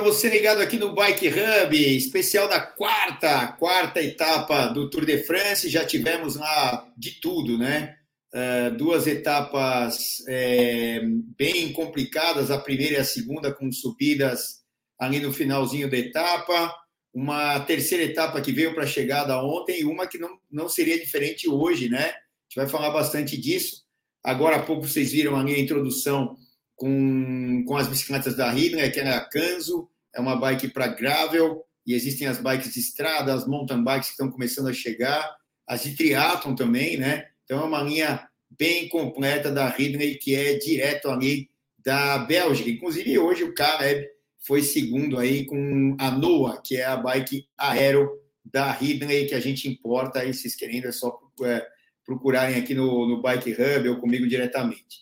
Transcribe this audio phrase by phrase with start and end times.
[0.00, 5.22] Para você ligado aqui no Bike Hub, especial da quarta, quarta etapa do Tour de
[5.24, 5.68] France.
[5.68, 7.98] Já tivemos lá de tudo, né?
[8.32, 11.02] Uh, duas etapas é,
[11.36, 14.62] bem complicadas, a primeira e a segunda, com subidas
[14.98, 16.74] ali no finalzinho da etapa.
[17.12, 20.98] Uma terceira etapa que veio para a chegada ontem e uma que não, não seria
[20.98, 22.04] diferente hoje, né?
[22.04, 23.82] A gente vai falar bastante disso.
[24.24, 26.38] Agora há pouco vocês viram a introdução
[26.74, 31.64] com, com as bicicletas da Ridley, que é a Canso, é uma bike para gravel,
[31.86, 35.36] e existem as bikes de estrada, as mountain bikes que estão começando a chegar,
[35.66, 37.28] as de triathlon também, né?
[37.44, 42.70] Então é uma linha bem completa da Ridley, que é direto ali da Bélgica.
[42.70, 44.06] Inclusive hoje o Caleb
[44.38, 48.10] foi segundo aí com a Noah, que é a bike aero
[48.44, 50.20] da Ridley que a gente importa.
[50.20, 51.64] Aí, se querendo, é só é,
[52.04, 55.00] procurarem aqui no, no Bike Hub ou comigo diretamente.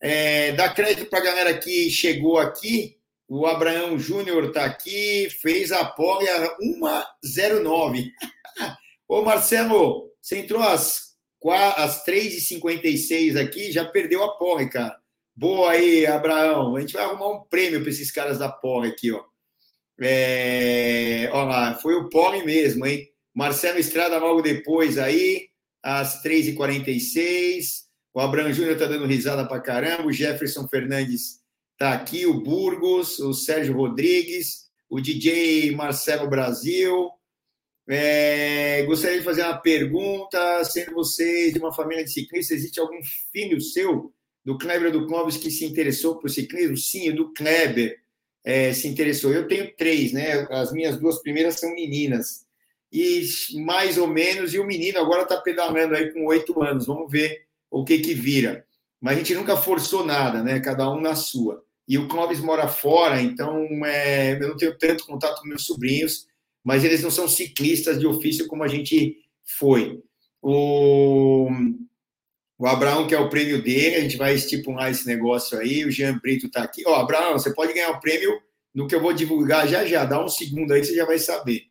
[0.00, 2.98] É, dá crédito para a galera que chegou aqui.
[3.34, 8.10] O Abraão Júnior está aqui, fez a pole a 1,09.
[9.08, 11.16] Ô Marcelo, você entrou às,
[11.78, 14.94] às 3h56 aqui, já perdeu a pole, cara.
[15.34, 16.76] Boa aí, Abraão.
[16.76, 19.24] A gente vai arrumar um prêmio para esses caras da pole aqui, ó.
[19.98, 23.08] É, ó lá, foi o pole mesmo, hein?
[23.34, 25.48] Marcelo Estrada logo depois aí,
[25.82, 27.84] às 3h46.
[28.12, 30.06] O Abraham Júnior está dando risada para caramba.
[30.06, 31.41] O Jefferson Fernandes
[31.82, 32.24] está aqui.
[32.26, 37.10] O Burgos, o Sérgio Rodrigues, o DJ Marcelo Brasil.
[37.88, 40.64] É, gostaria de fazer uma pergunta.
[40.64, 43.00] Sendo vocês de uma família de ciclistas, existe algum
[43.32, 44.12] filho seu,
[44.44, 46.76] do Kleber do Clóvis, que se interessou por ciclismo?
[46.76, 47.98] Sim, do Kleber
[48.44, 49.32] é, se interessou.
[49.32, 50.46] Eu tenho três, né?
[50.50, 52.46] As minhas duas primeiras são meninas.
[52.92, 53.24] E
[53.64, 56.86] mais ou menos, e o menino agora está pedalando aí com oito anos.
[56.86, 58.64] Vamos ver o que que vira.
[59.00, 60.60] Mas a gente nunca forçou nada, né?
[60.60, 61.64] Cada um na sua.
[61.88, 66.26] E o Clóvis mora fora, então é, eu não tenho tanto contato com meus sobrinhos,
[66.64, 69.16] mas eles não são ciclistas de ofício como a gente
[69.58, 70.00] foi.
[70.40, 71.48] O,
[72.58, 75.84] o Abraão, que é o prêmio dele, a gente vai estipular esse negócio aí.
[75.84, 76.82] O Jean Brito está aqui.
[76.86, 78.40] Ó, oh, Abraão, você pode ganhar o prêmio
[78.74, 80.04] no que eu vou divulgar já já.
[80.04, 81.62] Dá um segundo aí você já vai saber.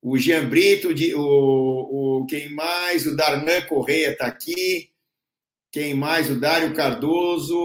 [0.00, 3.06] O Jean Brito, o, o quem mais?
[3.06, 4.90] O Darnan Correia está aqui.
[5.72, 6.30] Quem mais?
[6.30, 7.56] O Dário Cardoso,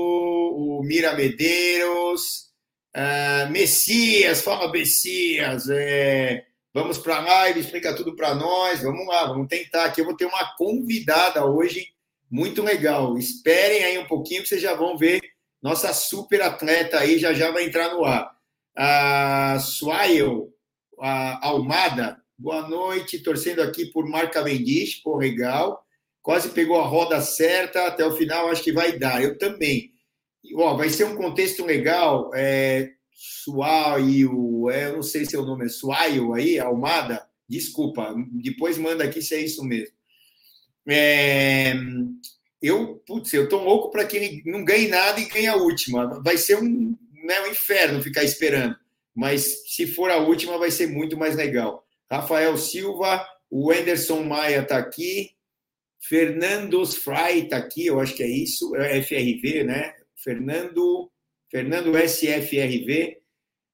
[0.83, 2.51] Mira Medeiros,
[2.95, 6.43] uh, Messias, fala Messias, é,
[6.73, 10.01] vamos para a live, explica tudo para nós, vamos lá, vamos tentar aqui.
[10.01, 11.87] Eu vou ter uma convidada hoje
[12.29, 13.17] muito legal.
[13.17, 15.21] Esperem aí um pouquinho que vocês já vão ver
[15.61, 18.31] nossa super atleta aí, já já vai entrar no ar.
[18.75, 20.51] A Suail,
[20.99, 25.85] a Almada, boa noite, torcendo aqui por Marca Vendish, pô, legal
[26.21, 29.21] quase pegou a roda certa, até o final acho que vai dar.
[29.21, 29.91] Eu também.
[30.55, 32.31] Ó, vai ser um contexto legal.
[32.33, 38.77] É, Suaio, é, eu não sei se o nome é Suaio aí, Almada, desculpa, depois
[38.77, 39.93] manda aqui se é isso mesmo.
[40.87, 41.73] É,
[42.61, 46.21] eu, putz, eu tô louco para que ele não ganhe nada e ganhe a última.
[46.23, 48.75] Vai ser um, né, um inferno ficar esperando.
[49.13, 51.85] Mas se for a última, vai ser muito mais legal.
[52.09, 55.31] Rafael Silva, o Anderson Maia está aqui,
[56.01, 59.93] Fernandos Fry está aqui, eu acho que é isso, é FRV, né?
[60.23, 61.11] Fernando,
[61.49, 63.17] Fernando SFRV.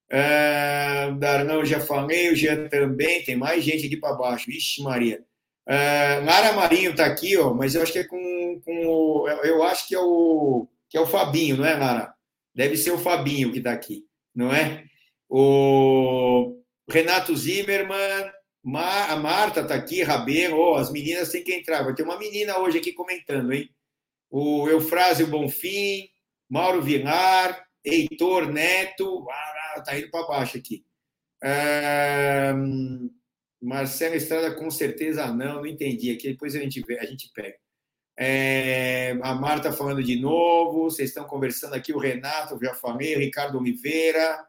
[0.10, 4.46] Uh, ah, Darnão já falei, o Jean também, tem mais gente aqui para baixo.
[4.48, 5.22] Vixe, Maria.
[5.68, 9.62] Uh, Lara Marinho está aqui, ó, mas eu acho que é com, com o, eu
[9.64, 12.14] acho que é o que é o Fabinho, não é, Lara?
[12.56, 14.86] Deve ser o Fabinho que está aqui, não é?
[15.30, 18.32] O Renato Zimmermann,
[18.76, 21.84] a Marta está aqui, Rabelo, oh, as meninas têm que entrar.
[21.84, 23.70] Vai ter uma menina hoje aqui comentando, hein?
[24.30, 26.10] O Eufrásio Bonfim,
[26.50, 30.86] Mauro Vilar, Heitor Neto, ah, tá indo para baixo aqui.
[33.62, 36.12] Marcelo Estrada, com certeza não, não entendi.
[36.12, 37.56] Aqui depois a gente, vê, a gente pega.
[38.20, 43.20] É, a Marta falando de novo, vocês estão conversando aqui, o Renato, já falei, o
[43.20, 44.44] Ricardo Oliveira,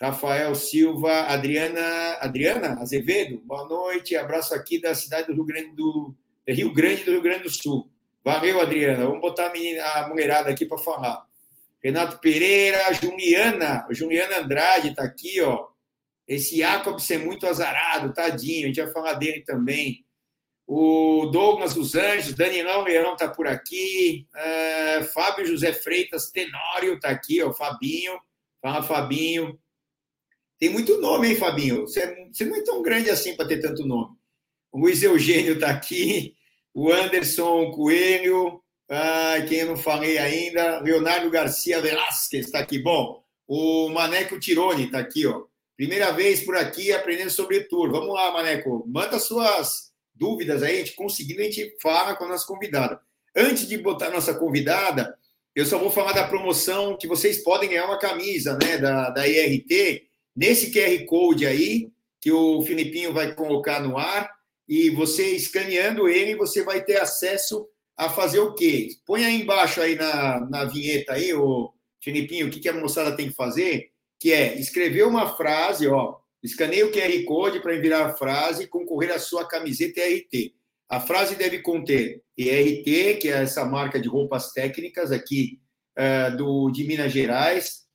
[0.00, 6.14] Rafael Silva, Adriana, Adriana Azevedo, boa noite, abraço aqui da cidade do Rio Grande do
[6.48, 7.90] Rio Grande do Rio Grande do Sul.
[8.26, 9.06] Valeu, Adriana.
[9.06, 11.24] Vamos botar a, menina, a mulherada aqui para falar.
[11.80, 15.68] Renato Pereira, Juliana, Juliana Andrade está aqui, ó.
[16.26, 20.04] Esse Jacobs é muito azarado, tadinho, a gente vai falar dele também.
[20.66, 24.26] O Douglas dos Anjos, Danilão Leão está por aqui.
[24.34, 27.52] Uh, Fábio José Freitas Tenório está aqui, ó.
[27.52, 28.18] Fabinho.
[28.60, 29.56] Fala, Fabinho.
[30.58, 31.82] Tem muito nome, hein, Fabinho?
[31.82, 34.16] Você, você não é tão grande assim para ter tanto nome.
[34.72, 36.34] O Luiz Eugênio está aqui,
[36.76, 42.78] o Anderson Coelho, ah, quem eu não falei ainda, Leonardo Garcia Velasquez está aqui.
[42.78, 45.44] Bom, O Maneco Tirone está aqui, ó.
[45.74, 47.90] Primeira vez por aqui aprendendo sobre tour.
[47.90, 48.84] Vamos lá, Maneco.
[48.86, 50.74] Manda suas dúvidas aí.
[50.74, 53.00] A gente conseguindo, a gente fala com a nossa convidada.
[53.34, 55.16] Antes de botar a nossa convidada,
[55.54, 59.26] eu só vou falar da promoção que vocês podem ganhar uma camisa né, da, da
[59.26, 60.08] IRT.
[60.36, 61.90] Nesse QR Code aí,
[62.20, 64.35] que o Filipinho vai colocar no ar.
[64.68, 68.88] E você escaneando ele, você vai ter acesso a fazer o quê?
[69.06, 71.72] Põe aí embaixo aí na, na vinheta aí, o
[72.02, 73.90] Filipinho, o que, que a moçada tem que fazer?
[74.20, 78.68] Que é escrever uma frase, ó, escaneie o QR Code para enviar a frase e
[78.68, 80.54] concorrer à sua camiseta ERT.
[80.88, 85.58] A frase deve conter ERT, que é essa marca de roupas técnicas aqui
[85.98, 87.86] uh, do, de Minas Gerais,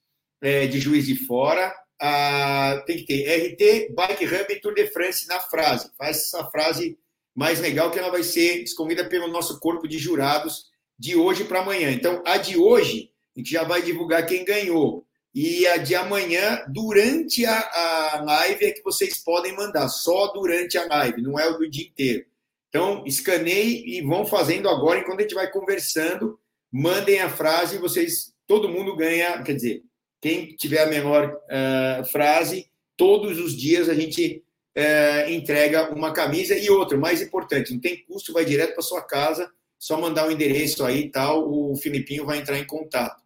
[0.42, 1.74] é, de Juiz de Fora.
[2.02, 5.92] Uh, tem que ter RT, Bike Hub e Tour de France na frase.
[5.98, 6.98] Faz essa frase
[7.36, 11.62] mais legal que ela vai ser escolhida pelo nosso corpo de jurados de hoje para
[11.62, 11.92] amanhã.
[11.92, 15.06] Então, a de hoje, a gente já vai divulgar quem ganhou.
[15.34, 20.78] E a de amanhã, durante a, a live, é que vocês podem mandar, só durante
[20.78, 22.26] a live, não é o do dia inteiro.
[22.68, 26.40] Então, escaneie e vão fazendo agora, enquanto a gente vai conversando,
[26.72, 29.84] mandem a frase e vocês, todo mundo ganha, quer dizer,
[30.22, 34.44] quem tiver a menor uh, frase, todos os dias a gente
[34.76, 39.02] é, entrega uma camisa e outra, mais importante, não tem custo, vai direto para sua
[39.02, 43.22] casa, só mandar o um endereço aí e tal, o Filipinho vai entrar em contato.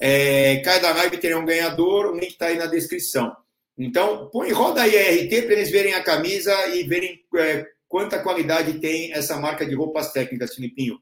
[0.00, 3.34] É, cada live terá um ganhador, o link está aí na descrição.
[3.78, 8.18] Então, põe, roda aí a RT para eles verem a camisa e verem é, quanta
[8.18, 10.98] qualidade tem essa marca de roupas técnicas, Filipinho.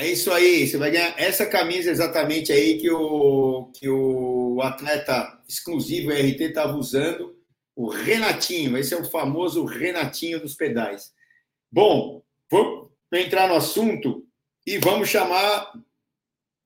[0.00, 5.38] É isso aí, você vai ganhar essa camisa exatamente aí que o, que o atleta
[5.46, 7.36] exclusivo RT estava usando,
[7.76, 8.78] o Renatinho.
[8.78, 11.12] Esse é o famoso Renatinho dos pedais.
[11.70, 14.26] Bom, vamos entrar no assunto
[14.66, 15.70] e vamos chamar,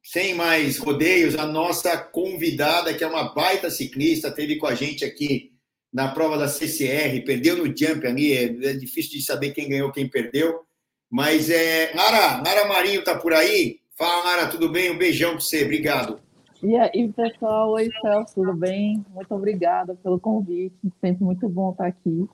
[0.01, 5.05] sem mais rodeios, a nossa convidada, que é uma baita ciclista, teve com a gente
[5.05, 5.51] aqui
[5.93, 9.91] na prova da CCR, perdeu no jump ali, é, é difícil de saber quem ganhou,
[9.91, 10.65] quem perdeu
[11.11, 11.95] mas é.
[11.95, 13.81] Nara, Nara Marinho tá por aí?
[13.97, 14.91] Fala, Nara, tudo bem?
[14.91, 16.21] Um beijão para você, obrigado.
[16.63, 19.05] E aí, pessoal, oi, Celso, tudo bem?
[19.11, 22.27] Muito obrigada pelo convite, sempre muito bom estar aqui.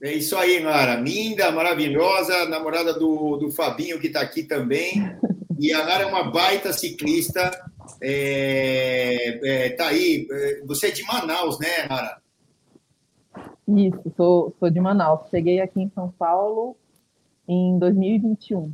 [0.00, 1.00] É isso aí, Nara.
[1.00, 5.16] Linda, maravilhosa, namorada do, do Fabinho, que está aqui também.
[5.58, 7.50] E a Nara é uma baita ciclista.
[8.00, 10.28] É, é, tá aí.
[10.30, 12.22] É, você é de Manaus, né, Nara?
[13.66, 15.28] Isso, sou, sou de Manaus.
[15.30, 16.76] Cheguei aqui em São Paulo
[17.48, 18.70] em 2021.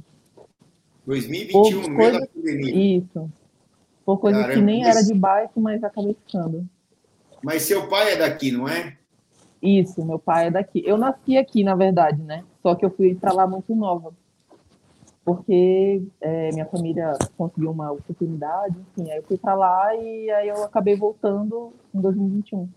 [1.06, 2.98] 2021, no meio da pandemia.
[2.98, 3.30] Isso.
[4.04, 6.68] Por coisa Caramba, que nem era de bike, mas acabei ficando.
[7.42, 8.96] Mas seu pai é daqui, não é?
[9.62, 10.82] Isso, meu pai é daqui.
[10.84, 12.44] Eu nasci aqui, na verdade, né?
[12.62, 14.12] Só que eu fui para lá muito nova.
[15.24, 20.48] Porque é, minha família conseguiu uma oportunidade, enfim, aí eu fui para lá e aí
[20.48, 22.68] eu acabei voltando em 2021.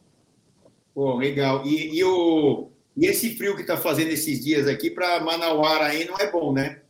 [0.96, 1.66] Pô, legal.
[1.66, 6.06] E, e o, e esse frio que está fazendo esses dias aqui para Manauara aí
[6.06, 6.82] não é bom, né?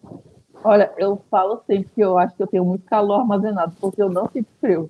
[0.64, 4.10] Olha, eu falo sempre que eu acho que eu tenho muito calor armazenado, porque eu
[4.10, 4.90] não sinto frio.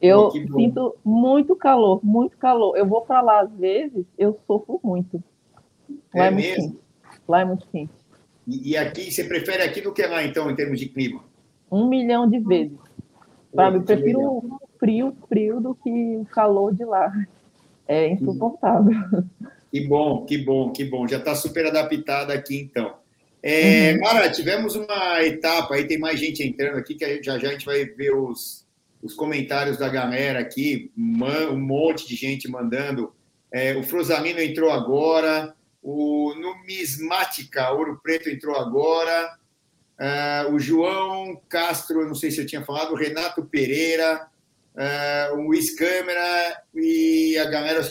[0.00, 2.76] Eu sinto muito calor, muito calor.
[2.76, 5.22] Eu vou para lá às vezes, eu sofro muito.
[6.14, 6.70] Lá é, é muito mesmo?
[6.70, 6.78] quente.
[7.28, 7.92] Lá é muito quente.
[8.46, 11.22] E, e, aqui, você prefere aqui do que lá, então, em termos de clima?
[11.70, 12.78] Um milhão de vezes.
[13.52, 17.12] Para mim, prefiro o frio, frio do que o calor de lá.
[17.86, 18.94] É insuportável.
[19.70, 21.06] Que bom, que bom, que bom.
[21.06, 22.96] Já está super adaptada aqui, então.
[23.42, 24.00] É, uhum.
[24.00, 27.66] Mara, tivemos uma etapa, aí tem mais gente entrando aqui, que já já a gente
[27.66, 28.66] vai ver os,
[29.02, 33.12] os comentários da galera aqui, um monte de gente mandando.
[33.52, 39.36] É, o Frosamino entrou agora, o Numismática, Ouro Preto entrou agora,
[39.98, 44.26] uh, o João Castro, não sei se eu tinha falado, o Renato Pereira,
[44.78, 47.82] uh, um Wiz Câmera e a galera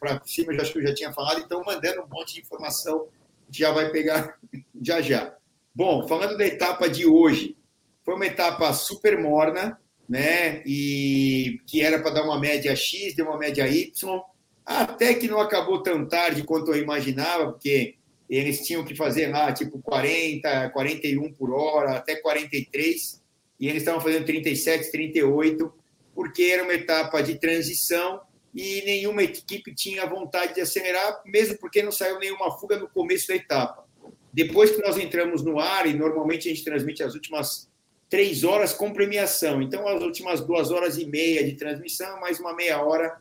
[0.00, 3.08] para cima, já acho que eu já tinha falado, então mandando um monte de informação,
[3.50, 4.38] já vai pegar
[4.80, 5.34] já já.
[5.74, 7.56] Bom, falando da etapa de hoje,
[8.04, 9.78] foi uma etapa super morna,
[10.08, 10.62] né?
[10.66, 14.22] E que era para dar uma média X, deu uma média Y,
[14.64, 17.96] até que não acabou tão tarde quanto eu imaginava, porque
[18.28, 23.20] eles tinham que fazer lá tipo 40, 41 por hora, até 43
[23.60, 25.72] e eles estavam fazendo 37, 38,
[26.20, 28.20] porque era uma etapa de transição
[28.54, 33.28] e nenhuma equipe tinha vontade de acelerar, mesmo porque não saiu nenhuma fuga no começo
[33.28, 33.86] da etapa.
[34.30, 37.70] Depois que nós entramos no ar, e normalmente a gente transmite as últimas
[38.10, 39.62] três horas com premiação.
[39.62, 43.18] Então, as últimas duas horas e meia de transmissão, mais uma meia hora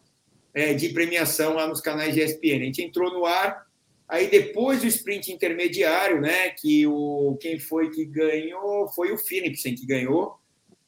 [0.53, 2.63] é, de premiação lá nos canais de ESPN.
[2.63, 3.65] A gente entrou no ar,
[4.09, 9.73] aí depois do sprint intermediário, né, que o quem foi que ganhou foi o Philipsen
[9.73, 10.37] que ganhou,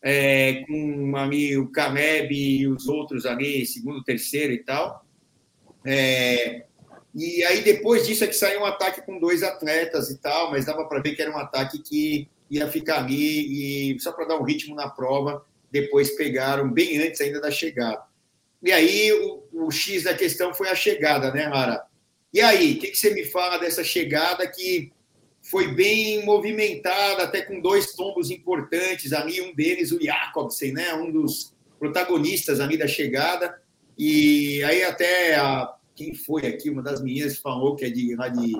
[0.03, 5.05] é, com ali, o Caleb e os outros ali, segundo, terceiro e tal.
[5.85, 6.65] É,
[7.13, 10.65] e aí depois disso é que saiu um ataque com dois atletas e tal, mas
[10.65, 14.37] dava para ver que era um ataque que ia ficar ali e só para dar
[14.37, 18.03] um ritmo na prova, depois pegaram bem antes ainda da chegada.
[18.61, 21.83] E aí o, o X da questão foi a chegada, né, Mara?
[22.33, 24.91] E aí, o que, que você me fala dessa chegada que
[25.41, 31.11] foi bem movimentada, até com dois tombos importantes ali, um deles, o Jacobsen, né, um
[31.11, 33.59] dos protagonistas ali da chegada,
[33.97, 38.27] e aí até a, quem foi aqui, uma das meninas falou que é de lá
[38.29, 38.55] de,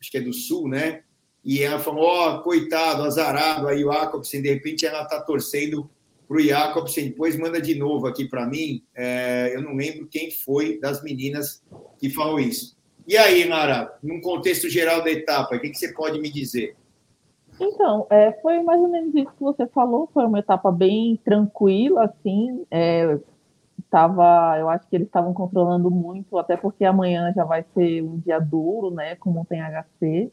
[0.00, 1.02] acho que é do Sul, né,
[1.44, 5.90] e ela falou, ó, oh, coitado, azarado aí o Jacobsen, de repente ela tá torcendo
[6.26, 10.30] para o Jacobsen, depois manda de novo aqui para mim, é, eu não lembro quem
[10.30, 11.62] foi das meninas
[11.98, 12.74] que falou isso.
[13.06, 16.74] E aí, Mara, num contexto geral da etapa, o que, que você pode me dizer?
[17.60, 22.04] Então, é, foi mais ou menos isso que você falou, foi uma etapa bem tranquila,
[22.04, 23.18] assim, é,
[23.90, 28.18] tava, eu acho que eles estavam controlando muito, até porque amanhã já vai ser um
[28.18, 30.32] dia duro, né, com tem HC,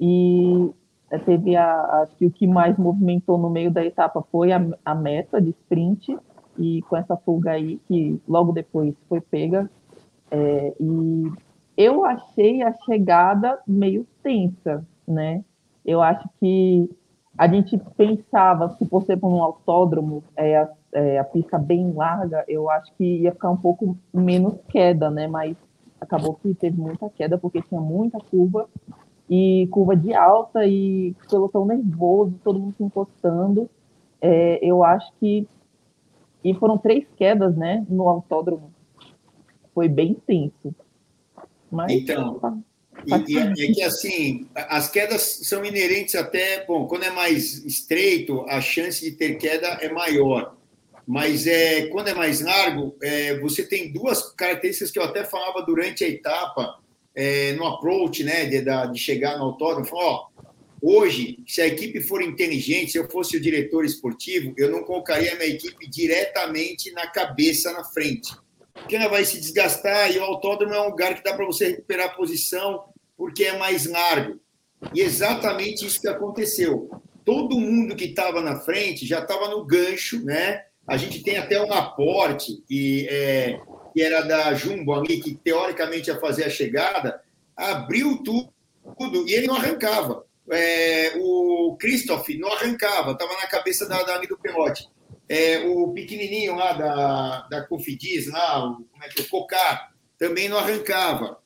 [0.00, 0.70] e
[1.10, 4.60] é, teve a, acho que o que mais movimentou no meio da etapa foi a,
[4.84, 6.16] a meta de sprint,
[6.58, 9.70] e com essa fuga aí, que logo depois foi pega,
[10.32, 11.30] é, e
[11.80, 15.42] eu achei a chegada meio tensa, né?
[15.82, 16.90] Eu acho que
[17.38, 22.44] a gente pensava, se fosse por um autódromo, é, a, é, a pista bem larga,
[22.46, 25.26] eu acho que ia ficar um pouco menos queda, né?
[25.26, 25.56] Mas
[25.98, 28.68] acabou que teve muita queda, porque tinha muita curva,
[29.28, 33.70] e curva de alta, e pelotão nervoso, todo mundo se encostando.
[34.20, 35.48] É, eu acho que.
[36.44, 38.70] E foram três quedas, né, no autódromo.
[39.72, 40.74] Foi bem tenso.
[41.70, 42.58] Mas então, tá, tá
[43.06, 48.44] e, e, é que assim, as quedas são inerentes até, bom, quando é mais estreito,
[48.48, 50.56] a chance de ter queda é maior.
[51.06, 55.62] Mas é, quando é mais largo, é, você tem duas características que eu até falava
[55.62, 56.78] durante a etapa,
[57.14, 60.26] é, no approach, né, de, de chegar no autódromo, ó,
[60.80, 65.32] hoje, se a equipe for inteligente, se eu fosse o diretor esportivo, eu não colocaria
[65.32, 68.30] a minha equipe diretamente na cabeça, na frente
[68.90, 72.06] ela vai se desgastar e o autódromo é um lugar que dá para você recuperar
[72.06, 72.84] a posição
[73.16, 74.40] porque é mais largo.
[74.94, 76.90] E exatamente isso que aconteceu.
[77.24, 80.64] Todo mundo que estava na frente já estava no gancho, né?
[80.86, 83.60] A gente tem até um aporte que, é,
[83.92, 87.20] que era da Jumbo ali, que teoricamente ia fazer a chegada,
[87.54, 90.24] abriu tudo, e ele não arrancava.
[90.50, 94.88] É, o Christoph não arrancava, estava na cabeça da, da do pelote
[95.30, 99.94] é, o pequenininho lá da, da Cofidis, lá, o, como é que é, o Cocar,
[100.18, 101.38] também não arrancava.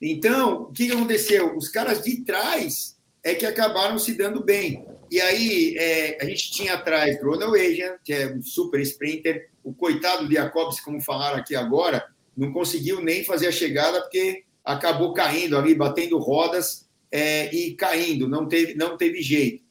[0.00, 1.56] Então, o que aconteceu?
[1.56, 4.86] Os caras de trás é que acabaram se dando bem.
[5.10, 9.74] E aí, é, a gente tinha atrás Ronald Asian, que é um super sprinter, o
[9.74, 12.06] coitado de Jacobs, como falaram aqui agora,
[12.36, 18.28] não conseguiu nem fazer a chegada porque acabou caindo ali, batendo rodas é, e caindo,
[18.28, 19.61] não teve, não teve jeito.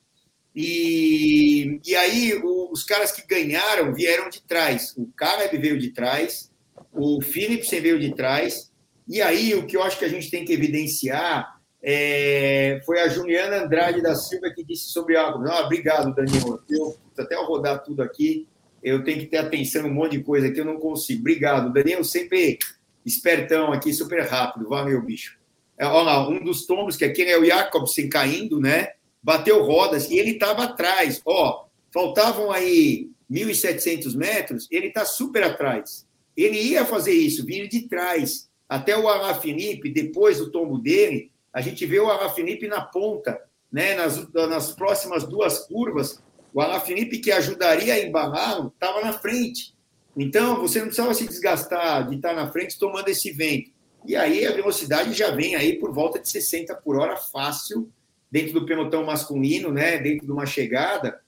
[0.56, 4.94] E, e aí o, os caras que ganharam vieram de trás.
[4.98, 6.52] O Caleb veio de trás,
[6.92, 8.72] o Philipsen veio de trás.
[9.08, 13.08] E aí o que eu acho que a gente tem que evidenciar é, foi a
[13.08, 15.44] Juliana Andrade da Silva que disse sobre algo.
[15.48, 16.60] Ah, obrigado, Daniel.
[16.70, 18.48] Eu, até eu rodar tudo aqui,
[18.84, 21.22] eu tenho que ter atenção um monte de coisa que eu não consigo.
[21.22, 22.04] Obrigado, Daniel.
[22.04, 22.60] Sempre
[23.06, 24.70] espertão aqui, super rápido.
[24.70, 25.40] Valeu, bicho.
[25.78, 28.90] É, olha lá, um dos tombos que aqui é o Jacobsen caindo, né?
[29.22, 31.22] Bateu rodas e ele estava atrás.
[31.26, 36.08] Ó, faltavam aí 1.700 metros, ele está super atrás.
[36.36, 38.50] Ele ia fazer isso, vindo de trás.
[38.68, 42.82] Até o Alain Felipe, depois do tombo dele, a gente vê o Alain Felipe na
[42.82, 43.40] ponta,
[43.72, 46.22] né, nas, nas próximas duas curvas.
[46.54, 49.74] O Alain Felipe, que ajudaria a embalá-lo, estava na frente.
[50.16, 53.72] Então, você não precisava se desgastar de estar na frente tomando esse vento.
[54.06, 57.90] E aí a velocidade já vem aí por volta de 60 por hora fácil,
[58.32, 61.20] dentro do pelotão masculino, né, dentro de uma chegada,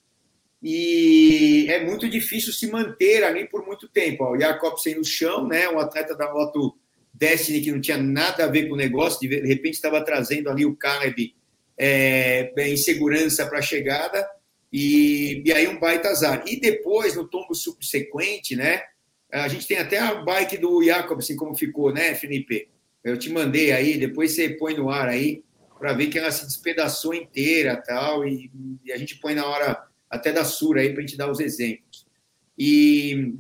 [0.62, 4.24] e é muito difícil se manter ali por muito tempo.
[4.24, 6.78] Ó, o Jacobsen no chão, né, um atleta da moto
[7.14, 10.66] Destiny que não tinha nada a ver com o negócio, de repente estava trazendo ali
[10.66, 11.36] o Caleb
[11.78, 14.26] é, em segurança para a chegada,
[14.76, 16.44] E, e aí um baita azar.
[16.48, 18.82] E depois, no tombo subsequente, né?
[19.32, 22.68] A gente tem até a bike do Jacobsen, como ficou, né, Felipe?
[23.04, 25.44] Eu te mandei aí, depois você põe no ar aí,
[25.84, 28.50] para ver que ela se despedaçou inteira tal, e,
[28.86, 31.42] e a gente põe na hora até da Sura aí, para a gente dar os
[31.42, 32.08] exemplos.
[32.58, 33.36] E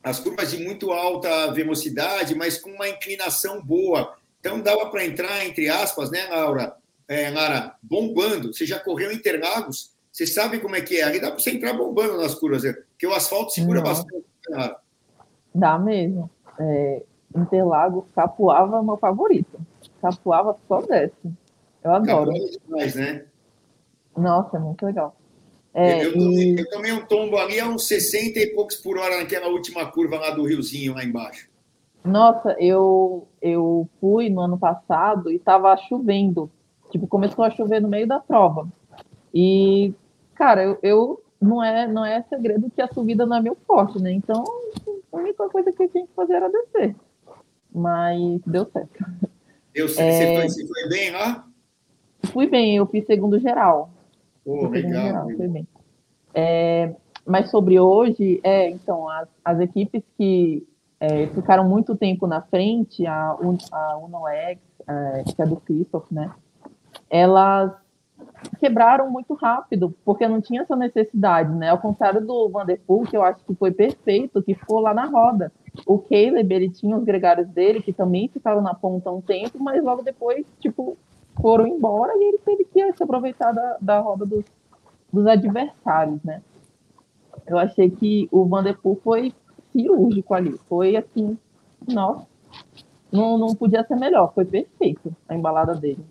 [0.00, 4.16] as curvas de muito alta velocidade, mas com uma inclinação boa.
[4.38, 6.76] Então dava para entrar, entre aspas, né, Laura?
[7.08, 8.54] É, Lara, bombando.
[8.54, 9.90] Você já correu Interlagos?
[10.12, 11.02] Você sabe como é que é?
[11.02, 12.72] Ali dá para você entrar bombando nas curvas, né?
[12.72, 13.88] porque o asfalto segura Não.
[13.88, 14.26] bastante.
[14.48, 14.76] Né,
[15.52, 16.30] dá mesmo.
[16.56, 17.02] É,
[17.34, 19.58] Interlagos, Capuava é meu favorito.
[20.00, 21.39] Capuava só desce.
[21.82, 22.32] Eu adoro.
[22.32, 23.24] Demais, né?
[24.16, 25.16] Nossa, é muito legal.
[25.72, 26.60] É, eu, tomei, e...
[26.60, 30.18] eu, tomei, um tombo ali a uns 60 e poucos por hora naquela última curva
[30.18, 31.48] lá do Riozinho, lá embaixo.
[32.04, 36.50] Nossa, eu, eu fui no ano passado e estava chovendo.
[36.90, 38.68] Tipo, começou a chover no meio da prova.
[39.32, 39.94] E,
[40.34, 44.02] cara, eu, eu não, é, não é segredo que a subida não é meu forte,
[44.02, 44.10] né?
[44.12, 44.42] Então,
[45.12, 46.96] a única coisa que eu tinha que fazer era descer.
[47.72, 49.04] Mas deu certo.
[49.72, 50.00] Deu certo.
[50.00, 50.12] É...
[50.12, 51.46] Você, foi, você foi bem lá?
[52.26, 53.90] Fui bem, eu fiz segundo geral.
[54.44, 55.02] Pô, legal.
[55.02, 55.68] Geral, foi bem.
[56.34, 56.94] É,
[57.26, 60.66] mas sobre hoje, é, então, as, as equipes que
[60.98, 63.36] é, ficaram muito tempo na frente, a,
[63.72, 66.30] a UnoX, é, que é do Christoph, né?
[67.08, 67.72] Elas
[68.58, 71.70] quebraram muito rápido, porque não tinha essa necessidade, né?
[71.70, 75.52] Ao contrário do Vanderpool, que eu acho que foi perfeito, que ficou lá na roda.
[75.86, 79.82] O Caleb, ele tinha os gregários dele, que também ficaram na ponta um tempo, mas
[79.82, 80.96] logo depois, tipo,
[81.40, 84.44] foram embora e ele teve que se aproveitar da, da roda dos,
[85.12, 86.42] dos adversários, né?
[87.46, 89.32] Eu achei que o Vanderpool foi
[89.72, 91.38] cirúrgico ali, foi assim,
[91.88, 92.26] nossa,
[93.10, 96.04] não, não podia ser melhor, foi perfeito a embalada dele.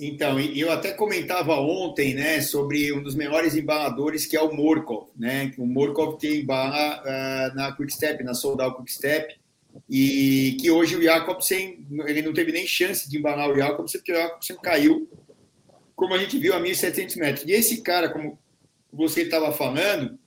[0.00, 5.08] Então, eu até comentava ontem, né, sobre um dos melhores embaladores, que é o Morkov,
[5.16, 5.52] né?
[5.58, 9.34] O Morkov que embala uh, na Quickstep, na Soldal Quickstep,
[9.88, 14.12] e que hoje o Jacobsen, ele não teve nem chance de embalar o Jacobsen, porque
[14.12, 15.08] o Jacobsen caiu,
[15.94, 17.44] como a gente viu, a 1.700 metros.
[17.46, 18.38] E esse cara, como
[18.92, 20.18] você estava falando,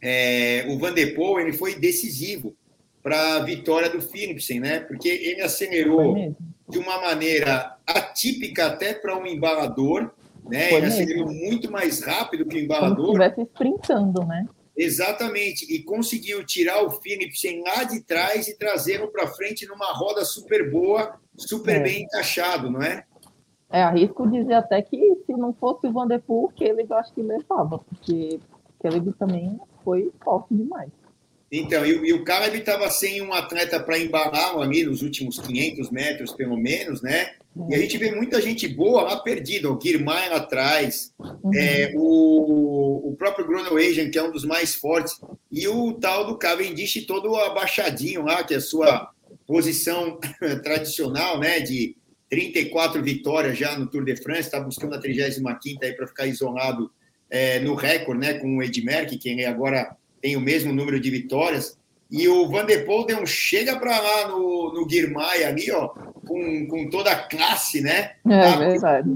[0.00, 2.56] é, o Van de Poel, ele foi decisivo
[3.02, 4.80] para a vitória do Philipsen, né?
[4.80, 6.34] Porque ele acelerou
[6.68, 10.10] de uma maneira atípica até para um embalador,
[10.48, 10.68] né?
[10.68, 11.02] Foi ele mesmo.
[11.02, 13.06] acelerou muito mais rápido que o embalador.
[13.06, 14.46] Como se estivesse sprintando, né?
[14.76, 20.24] Exatamente, e conseguiu tirar o Philipsen lá de trás e trazê-lo para frente numa roda
[20.24, 21.80] super boa, super é.
[21.80, 23.04] bem encaixado, não é?
[23.70, 27.22] É, arrisco dizer até que se não fosse o Vanderpool, que ele eu acho que
[27.22, 28.40] levava, porque
[28.82, 30.90] ele também foi forte demais.
[31.50, 35.90] Então, e, e o Caleb estava sem um atleta para embalar ali nos últimos 500
[35.90, 37.34] metros, pelo menos, né?
[37.70, 39.70] E a gente vê muita gente boa lá perdida.
[39.70, 41.54] O Guirmay lá atrás, uhum.
[41.54, 45.20] é, o, o próprio Groenewegen, que é um dos mais fortes,
[45.52, 49.08] e o tal do Cavendish todo abaixadinho lá, que é a sua
[49.46, 50.18] posição
[50.64, 51.60] tradicional, né?
[51.60, 51.96] De
[52.28, 55.48] 34 vitórias já no Tour de France, está buscando a 35
[55.82, 56.90] aí para ficar isolado
[57.30, 58.34] é, no recorde, né?
[58.34, 61.76] Com o Ed Merck, que agora tem o mesmo número de vitórias.
[62.10, 65.88] E o Van de Poel deu um chega para lá no, no Guirmay ali, ó,
[65.88, 68.12] com, com toda a classe, né?
[68.26, 69.10] É abrindo, verdade.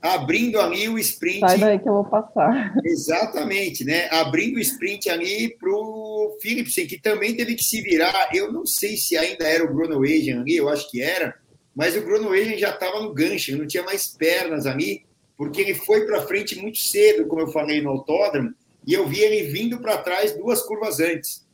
[0.00, 1.40] Abrindo ali o sprint.
[1.40, 2.74] Sai daí que eu vou passar.
[2.82, 4.08] Exatamente, né?
[4.10, 8.30] Abrindo o sprint ali para o Philipsen, que também teve que se virar.
[8.32, 11.34] Eu não sei se ainda era o Groenewegen ali, eu acho que era,
[11.76, 15.04] mas o Groenewegen já estava no gancho, não tinha mais pernas ali,
[15.36, 18.54] porque ele foi para frente muito cedo, como eu falei no autódromo,
[18.86, 21.46] e eu vi ele vindo para trás duas curvas antes.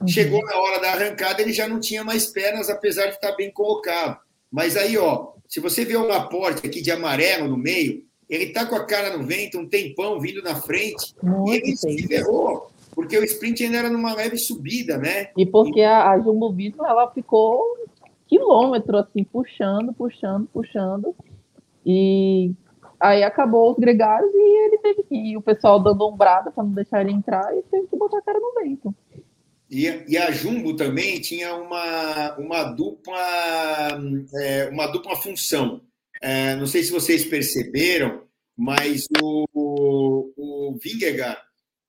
[0.00, 0.08] Uhum.
[0.08, 3.50] Chegou na hora da arrancada, ele já não tinha mais pernas, apesar de estar bem
[3.50, 4.18] colocado.
[4.50, 8.66] Mas aí, ó, se você vê o Laporte aqui de amarelo no meio, ele tá
[8.66, 12.70] com a cara no vento, um tempão vindo na frente, Muito e ele se ferrou,
[12.94, 15.30] porque o sprint ainda era numa leve subida, né?
[15.36, 17.62] E porque a, a Jumbo Visma, ela ficou
[18.26, 21.14] quilômetro, assim, puxando, puxando, puxando,
[21.84, 22.50] e
[22.98, 25.36] Aí acabou os gregários e ele teve que ir.
[25.36, 28.40] O pessoal dando ombrada para não deixar ele entrar e teve que botar a cara
[28.40, 28.94] no vento.
[29.70, 33.18] E, e a Jumbo também tinha uma, uma, dupla,
[34.34, 35.80] é, uma dupla função.
[36.22, 38.22] É, não sei se vocês perceberam,
[38.56, 39.44] mas o,
[40.36, 41.40] o Vingegaard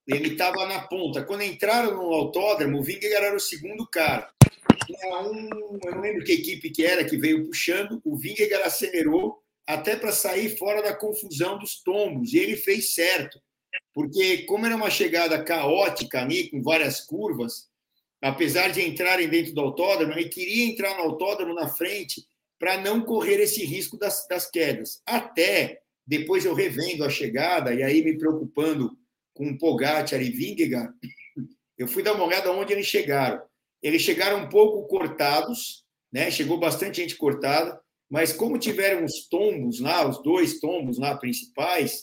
[0.07, 1.23] ele estava na ponta.
[1.23, 4.29] Quando entraram no autódromo, o Vingegaard era o segundo cara.
[4.89, 5.49] Um,
[5.83, 9.37] eu não lembro que equipe que era que veio puxando, o Vingegaard acelerou
[9.67, 12.33] até para sair fora da confusão dos tombos.
[12.33, 13.39] E ele fez certo,
[13.93, 17.67] porque, como era uma chegada caótica ali, com várias curvas,
[18.21, 22.25] apesar de entrarem dentro do autódromo, ele queria entrar no autódromo na frente
[22.57, 25.01] para não correr esse risco das, das quedas.
[25.05, 28.97] Até depois eu revendo a chegada, e aí me preocupando
[29.33, 30.93] com Pogacar e Vingegaard,
[31.77, 33.41] eu fui dar uma olhada onde eles chegaram.
[33.83, 36.31] Eles chegaram um pouco cortados, né?
[36.31, 42.01] chegou bastante gente cortada, mas como tiveram os tombos lá, os dois tombos lá principais,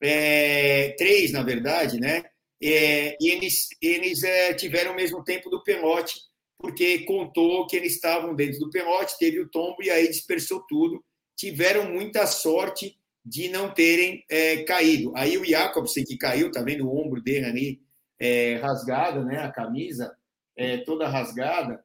[0.00, 2.24] é, três, na verdade, né?
[2.62, 6.14] É, e eles, eles é, tiveram o mesmo tempo do pelote,
[6.58, 11.02] porque contou que eles estavam dentro do pelote, teve o tombo e aí dispersou tudo.
[11.36, 15.12] Tiveram muita sorte de não terem é, caído.
[15.16, 17.82] Aí o Jacobsen, que caiu, tá vendo o ombro dele ali
[18.18, 19.38] é, rasgado, né?
[19.38, 20.14] A camisa
[20.56, 21.82] é, toda rasgada.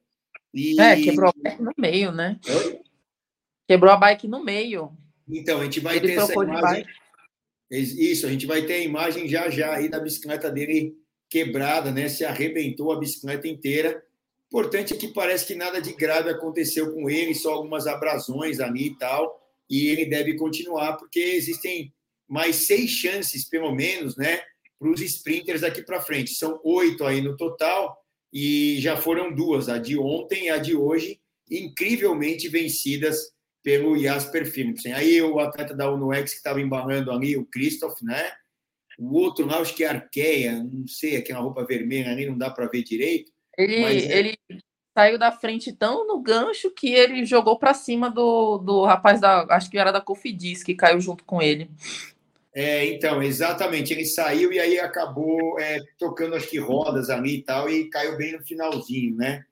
[0.54, 0.80] E...
[0.80, 2.38] É, quebrou a bike no meio, né?
[2.48, 2.80] Oi?
[3.68, 4.90] Quebrou a bike no meio.
[5.28, 6.86] Então, a gente vai Ele ter essa imagem.
[7.70, 10.96] Isso, a gente vai ter a imagem já já aí da bicicleta dele
[11.28, 12.08] quebrada, né?
[12.08, 14.02] Se arrebentou a bicicleta inteira.
[14.46, 18.86] Importante é que parece que nada de grave aconteceu com ele, só algumas abrasões ali
[18.86, 19.38] e tal.
[19.68, 21.92] E ele deve continuar, porque existem
[22.26, 24.40] mais seis chances, pelo menos, né?
[24.78, 26.30] Para os sprinters daqui para frente.
[26.30, 28.02] São oito aí no total,
[28.32, 33.36] e já foram duas, a de ontem e a de hoje, incrivelmente vencidas
[33.68, 34.94] pelo Jasper Philipsen.
[34.94, 38.32] Aí o atleta da UNOX que estava embarrando ali, o Christoph, né?
[38.98, 42.48] O outro lá, acho que é Arqueia, não sei, aquela roupa vermelha ali, não dá
[42.48, 43.30] para ver direito.
[43.58, 44.18] Ele, é...
[44.18, 44.38] ele
[44.96, 49.42] saiu da frente tão no gancho que ele jogou para cima do, do rapaz da,
[49.50, 51.70] acho que era da Cofidis, que caiu junto com ele.
[52.54, 57.42] É, então, exatamente, ele saiu e aí acabou é, tocando, acho que rodas ali e
[57.42, 59.44] tal, e caiu bem no finalzinho, né?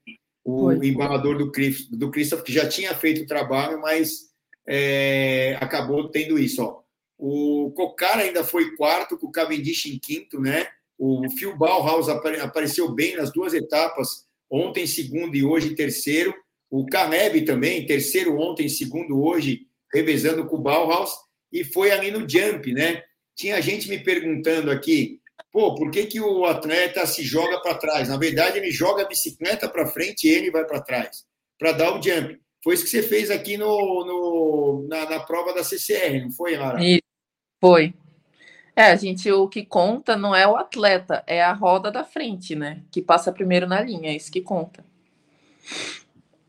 [0.46, 0.87] O Foi.
[0.87, 1.50] embalador do,
[1.90, 4.30] do Christoph, que já tinha feito o trabalho, mas
[4.64, 6.62] é, acabou tendo isso.
[6.62, 6.82] Ó.
[7.18, 10.68] O Cocar ainda foi quarto, com o Cavendish em quinto, né?
[10.96, 16.32] O Phil Bauhaus apareceu bem nas duas etapas, ontem segundo e hoje terceiro.
[16.70, 21.11] O Caneb também, terceiro ontem, segundo hoje, revezando com o Bauhaus.
[21.52, 23.02] E foi ali no jump, né?
[23.35, 25.20] Tinha gente me perguntando aqui,
[25.52, 28.09] pô, por que, que o atleta se joga para trás?
[28.09, 31.24] Na verdade, ele joga a bicicleta para frente e ele vai para trás,
[31.59, 32.40] para dar o jump.
[32.62, 33.66] Foi isso que você fez aqui no,
[34.04, 36.82] no na, na, prova da CCR, não foi, Lara?
[36.85, 37.02] Isso,
[37.61, 37.94] foi.
[38.74, 42.54] É, a gente, o que conta não é o atleta, é a roda da frente,
[42.54, 42.82] né?
[42.90, 44.85] Que passa primeiro na linha, é isso que conta.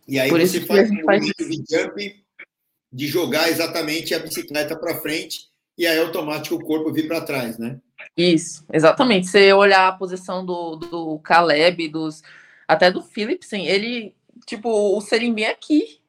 [0.07, 1.25] E aí Por você faz um faz...
[1.25, 2.23] de jump
[2.91, 7.57] de jogar exatamente a bicicleta para frente e aí automático o corpo vir para trás,
[7.57, 7.79] né?
[8.17, 9.27] Isso, exatamente.
[9.27, 12.23] Se olhar a posição do, do Caleb, dos,
[12.67, 14.15] até do Philipsen, ele,
[14.47, 15.99] tipo, o Selim é aqui.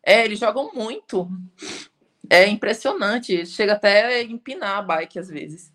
[0.00, 1.28] É, eles jogam muito.
[2.30, 3.44] É impressionante.
[3.46, 5.72] Chega até a empinar a bike às vezes.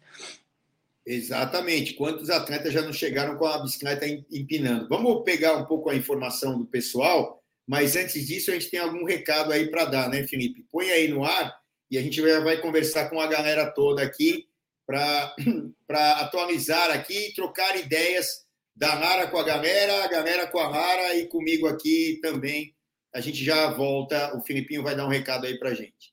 [1.06, 1.94] Exatamente.
[1.94, 4.88] Quantos atletas já não chegaram com a bicicleta empinando?
[4.88, 9.04] Vamos pegar um pouco a informação do pessoal, mas antes disso a gente tem algum
[9.04, 10.66] recado aí para dar, né, Felipe?
[10.72, 11.60] Põe aí no ar
[11.92, 14.49] e a gente vai conversar com a galera toda aqui
[14.90, 15.36] para
[16.20, 21.28] atualizar aqui, trocar ideias da Nara com a galera, a galera com a Nara e
[21.28, 22.76] comigo aqui também.
[23.14, 26.12] A gente já volta, o Filipinho vai dar um recado aí para gente.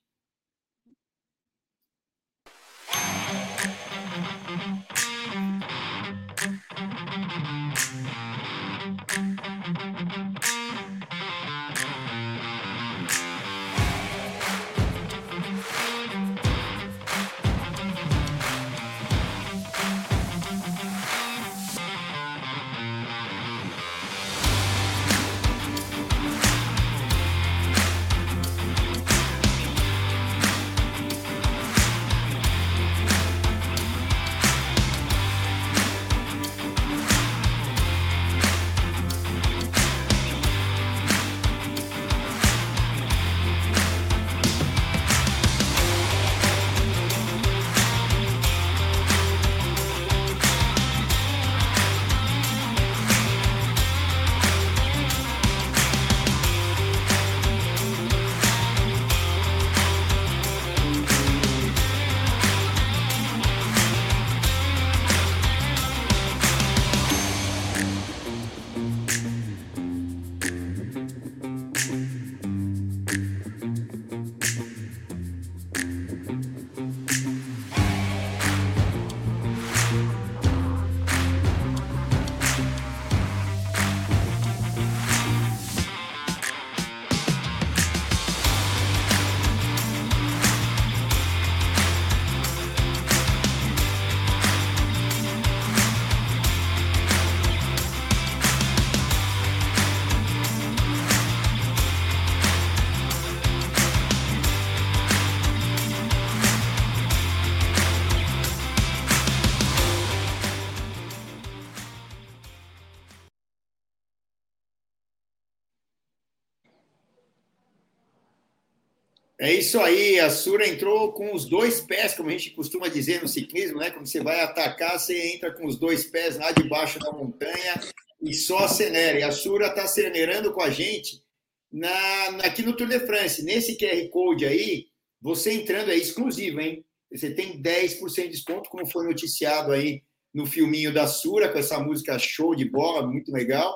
[119.47, 123.21] É isso aí, a Sura entrou com os dois pés, como a gente costuma dizer
[123.21, 123.89] no ciclismo, né?
[123.89, 127.79] Quando você vai atacar, você entra com os dois pés lá debaixo da montanha
[128.21, 129.17] e só acelera.
[129.17, 131.23] E a Sura está acelerando com a gente
[131.71, 133.41] na, aqui no Tour de France.
[133.41, 134.87] Nesse QR Code aí,
[135.21, 136.83] você entrando é exclusivo, hein?
[137.09, 141.79] Você tem 10% de desconto, como foi noticiado aí no filminho da Sura, com essa
[141.79, 143.73] música show de bola, muito legal.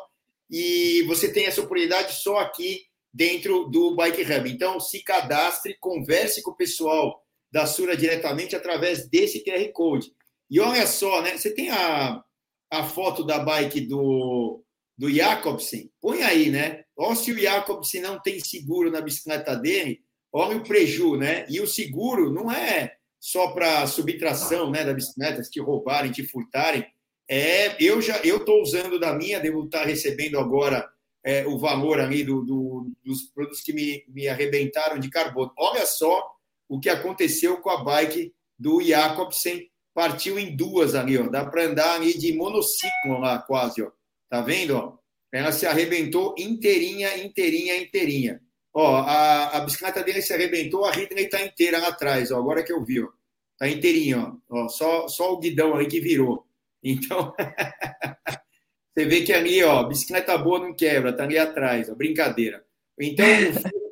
[0.50, 4.50] E você tem essa oportunidade só aqui dentro do Bike Hub.
[4.50, 7.22] Então, se cadastre, converse com o pessoal
[7.52, 10.12] da Sura diretamente através desse QR Code.
[10.50, 11.38] E olha só, né?
[11.38, 12.24] Você tem a,
[12.72, 14.64] a foto da bike do,
[14.98, 15.92] do Jacobsen?
[16.02, 16.84] Põe aí, né?
[16.98, 21.46] Olha se o Jacobsen não tem seguro na bicicleta dele, olha o preju, né?
[21.50, 26.28] E o seguro não é só para subtração né, da bicicleta, se te roubarem, te
[26.28, 26.86] furtarem.
[27.30, 30.90] É, eu já eu estou usando da minha, devo estar recebendo agora
[31.24, 35.52] é, o valor ali do, do, dos produtos que me, me arrebentaram de carbono.
[35.58, 36.24] Olha só
[36.68, 41.28] o que aconteceu com a bike do Jacobsen, partiu em duas ali, ó.
[41.28, 43.92] Dá para andar ali de monociclo lá, quase, ó.
[44.30, 44.98] Tá vendo, ó?
[45.32, 48.42] Ela se arrebentou inteirinha, inteirinha, inteirinha.
[48.74, 52.38] Ó, a, a bicicleta dele se arrebentou, a Ridley está inteira lá atrás, ó.
[52.38, 53.10] Agora que eu vi, ó.
[53.58, 54.64] Tá inteirinha, ó.
[54.64, 56.46] ó só, só o guidão aí que virou.
[56.84, 57.34] Então,
[58.94, 62.64] Você vê que ali, ó, bicicleta boa não quebra, tá ali atrás, ó, brincadeira.
[63.00, 63.26] Então,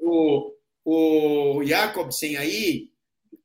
[0.01, 0.53] o,
[0.85, 2.89] o Jacobsen aí,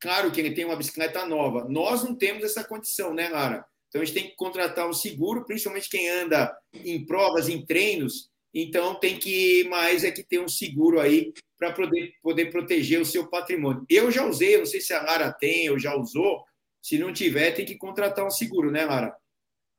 [0.01, 1.67] claro que ele tem uma bicicleta nova.
[1.69, 3.65] Nós não temos essa condição, né, Lara?
[3.89, 8.29] Então, a gente tem que contratar um seguro, principalmente quem anda em provas, em treinos.
[8.53, 13.05] Então, tem que mais é que ter um seguro aí para poder, poder proteger o
[13.05, 13.85] seu patrimônio.
[13.89, 16.45] Eu já usei, não sei se a Lara tem ou já usou.
[16.83, 19.17] Se não tiver, tem que contratar um seguro, né, Lara?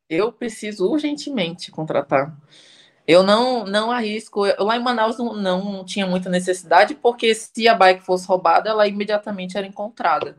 [0.10, 2.36] Eu preciso urgentemente contratar.
[3.08, 4.44] Eu não, não arrisco.
[4.60, 8.88] Lá em Manaus não, não tinha muita necessidade, porque se a bike fosse roubada, ela
[8.88, 10.38] imediatamente era encontrada.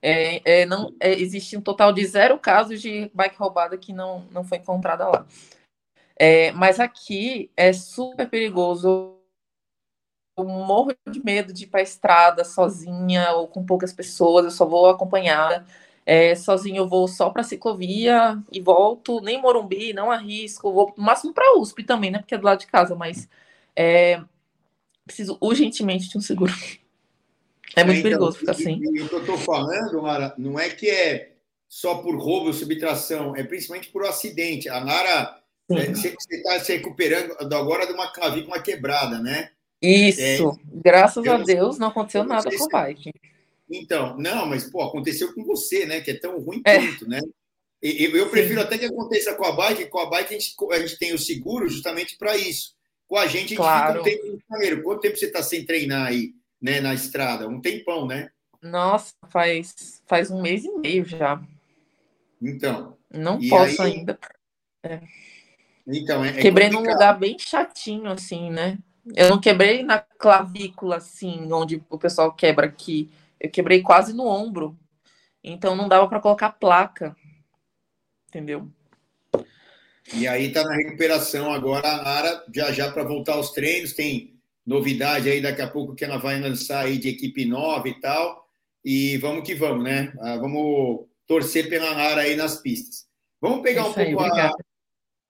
[0.00, 4.20] É, é, não, é, existe um total de zero casos de bike roubada que não,
[4.30, 5.26] não foi encontrada lá.
[6.18, 9.14] É, mas aqui é super perigoso.
[10.38, 14.50] Eu morro de medo de ir para a estrada sozinha ou com poucas pessoas, eu
[14.50, 15.66] só vou acompanhada.
[16.08, 21.02] É, sozinho eu vou só para ciclovia e volto, nem Morumbi, não arrisco, vou no
[21.02, 22.20] máximo para USP também, né?
[22.20, 23.28] Porque é do lado de casa, mas
[23.74, 24.22] é,
[25.04, 26.52] preciso urgentemente de um seguro.
[27.74, 28.80] É muito então, perigoso ficar assim.
[28.80, 31.32] E, o que eu estou falando, Mara, não é que é
[31.68, 34.68] só por roubo ou subtração, é principalmente por acidente.
[34.68, 35.40] A Nara,
[35.70, 39.50] é, você está se recuperando agora de uma clavícula quebrada, né?
[39.82, 43.12] Isso, é, graças a Deus não aconteceu nada com o bike.
[43.70, 46.00] Então, não, mas pô, aconteceu com você, né?
[46.00, 46.78] Que é tão ruim é.
[46.78, 47.20] quanto, né?
[47.82, 48.66] Eu, eu prefiro Sim.
[48.66, 51.18] até que aconteça com a bike, com a bike a gente, a gente tem o
[51.18, 52.74] seguro justamente para isso.
[53.06, 54.02] Com a gente, a gente claro.
[54.02, 57.48] fica um tempo Quanto tempo você está sem treinar aí, né, na estrada?
[57.48, 58.30] Um tempão, né?
[58.62, 61.40] Nossa, faz, faz um mês e meio já.
[62.42, 62.96] Então.
[63.12, 63.92] Não posso aí...
[63.92, 64.18] ainda.
[64.82, 65.00] É.
[65.86, 68.78] Então, é, é Quebrei num lugar bem chatinho, assim, né?
[69.14, 73.08] Eu não quebrei na clavícula, assim, onde o pessoal quebra aqui.
[73.40, 74.78] Eu quebrei quase no ombro.
[75.42, 77.16] Então não dava para colocar placa.
[78.28, 78.68] Entendeu?
[80.14, 84.38] E aí tá na recuperação agora a Ara já já para voltar aos treinos, tem
[84.64, 88.46] novidade aí daqui a pouco que ela vai lançar aí de equipe nova e tal.
[88.84, 90.12] E vamos que vamos, né?
[90.20, 93.06] Ah, vamos torcer pela Ara aí nas pistas.
[93.40, 94.52] Vamos pegar um pouco a,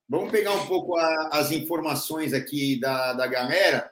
[0.08, 3.90] vamos pegar um pouco a, as informações aqui da, da galera.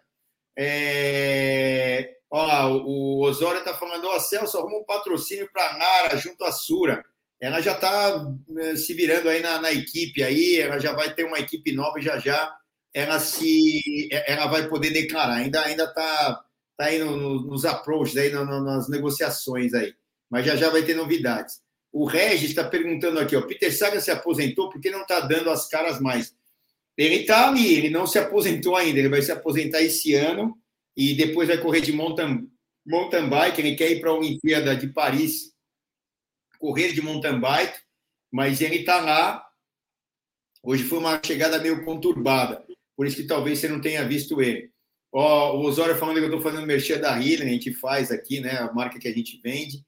[0.56, 6.42] É, Ó, o Osório está falando, ó, Celso, arruma um patrocínio para a Nara junto
[6.42, 7.04] à Sura.
[7.40, 8.26] Ela já está
[8.58, 12.00] eh, se virando aí na, na, equipe aí, ela já vai ter uma equipe nova
[12.00, 12.52] já já
[12.92, 15.34] ela se ela vai poder declarar.
[15.34, 16.44] Ainda ainda está
[16.76, 19.94] tá aí no, no, nos approaches aí no, nas negociações aí,
[20.28, 21.62] mas já já vai ter novidades.
[21.92, 25.68] O Regis está perguntando aqui, ó, Peter Saga se aposentou porque não está dando as
[25.68, 26.34] caras mais.
[26.98, 30.58] Ele está ali, ele não se aposentou ainda, ele vai se aposentar esse ano
[30.96, 32.48] e depois vai correr de mountain,
[32.86, 33.60] mountain bike.
[33.60, 35.52] Ele quer ir para a Olimpíada de Paris,
[36.58, 37.78] correr de mountain bike,
[38.32, 39.44] mas ele está lá.
[40.62, 42.64] Hoje foi uma chegada meio conturbada,
[42.96, 44.72] por isso que talvez você não tenha visto ele.
[45.12, 48.40] Ó, o Osório falando que eu estou fazendo merchan da Healing, a gente faz aqui,
[48.40, 48.58] né?
[48.58, 49.84] A marca que a gente vende.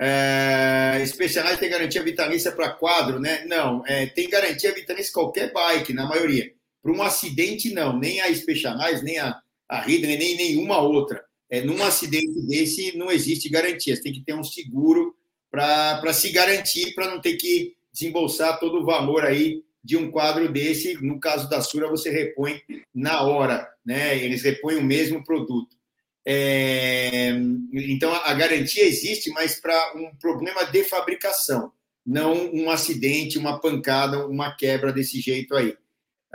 [0.00, 3.44] É, Specialized tem garantia vitalícia para quadro, né?
[3.44, 6.52] Não, é, tem garantia vitalícia qualquer bike, na maioria.
[6.82, 7.96] Para um acidente, não.
[7.96, 11.24] Nem a Specialized, nem a a Ridley nem nenhuma outra.
[11.50, 13.94] É, num acidente desse, não existe garantia.
[13.94, 15.14] Você tem que ter um seguro
[15.50, 20.50] para se garantir, para não ter que desembolsar todo o valor aí de um quadro
[20.50, 20.94] desse.
[21.02, 22.60] No caso da Sura, você repõe
[22.92, 24.18] na hora, né?
[24.18, 25.76] Eles repõem o mesmo produto.
[26.26, 27.30] É,
[27.72, 31.70] então, a garantia existe, mas para um problema de fabricação,
[32.04, 35.76] não um acidente, uma pancada, uma quebra desse jeito aí.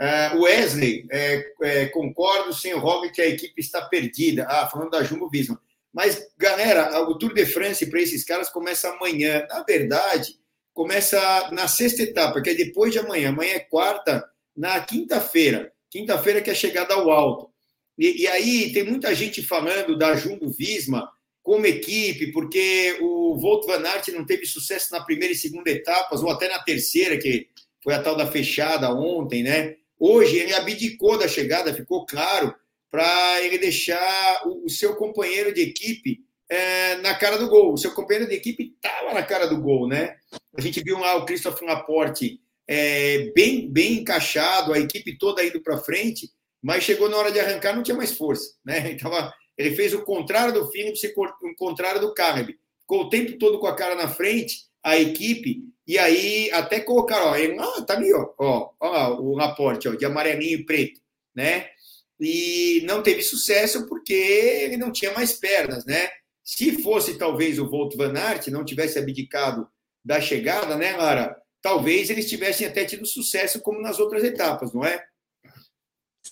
[0.00, 4.46] Uh, Wesley, é, é, concordo, sem o Robert, a equipe está perdida.
[4.48, 5.60] Ah, falando da Jumbo Visma.
[5.92, 9.46] Mas, galera, o Tour de France para esses caras começa amanhã.
[9.50, 10.38] Na verdade,
[10.72, 13.28] começa na sexta etapa, que é depois de amanhã.
[13.28, 14.24] Amanhã é quarta,
[14.56, 15.70] na quinta-feira.
[15.90, 17.50] Quinta-feira que é a chegada ao alto.
[17.98, 21.10] E, e, aí tem muita gente falando da Jumbo Visma
[21.42, 26.22] como equipe, porque o Volt Van Aert não teve sucesso na primeira e segunda etapas,
[26.22, 27.48] ou até na terceira, que
[27.82, 29.76] foi a tal da fechada ontem, né?
[30.00, 32.54] Hoje ele abdicou da chegada, ficou claro,
[32.90, 37.74] para ele deixar o, o, seu companheiro de equipe é, na cara do gol.
[37.74, 40.16] O seu companheiro de equipe estava na cara do gol, né?
[40.56, 45.60] A gente viu lá o Christopher Laporte é, bem, bem encaixado, a equipe toda indo
[45.60, 46.30] para frente,
[46.62, 48.90] mas chegou na hora de arrancar, não tinha mais força, né?
[48.92, 49.12] Então,
[49.56, 52.58] ele fez o contrário do Phillips e o contrário do Caleb.
[52.80, 57.26] Ficou o tempo todo com a cara na frente, a equipe, e aí até colocaram,
[57.26, 61.00] ó, ele, ah, tá ali, ó, ó, ó o Laporte, ó, de amarelinho e preto,
[61.34, 61.68] né?
[62.18, 66.08] E não teve sucesso porque ele não tinha mais pernas, né?
[66.44, 69.68] Se fosse talvez o Volt Van Aert, não tivesse abdicado
[70.04, 71.36] da chegada, né, Lara?
[71.62, 75.04] Talvez eles tivessem até tido sucesso como nas outras etapas, não é?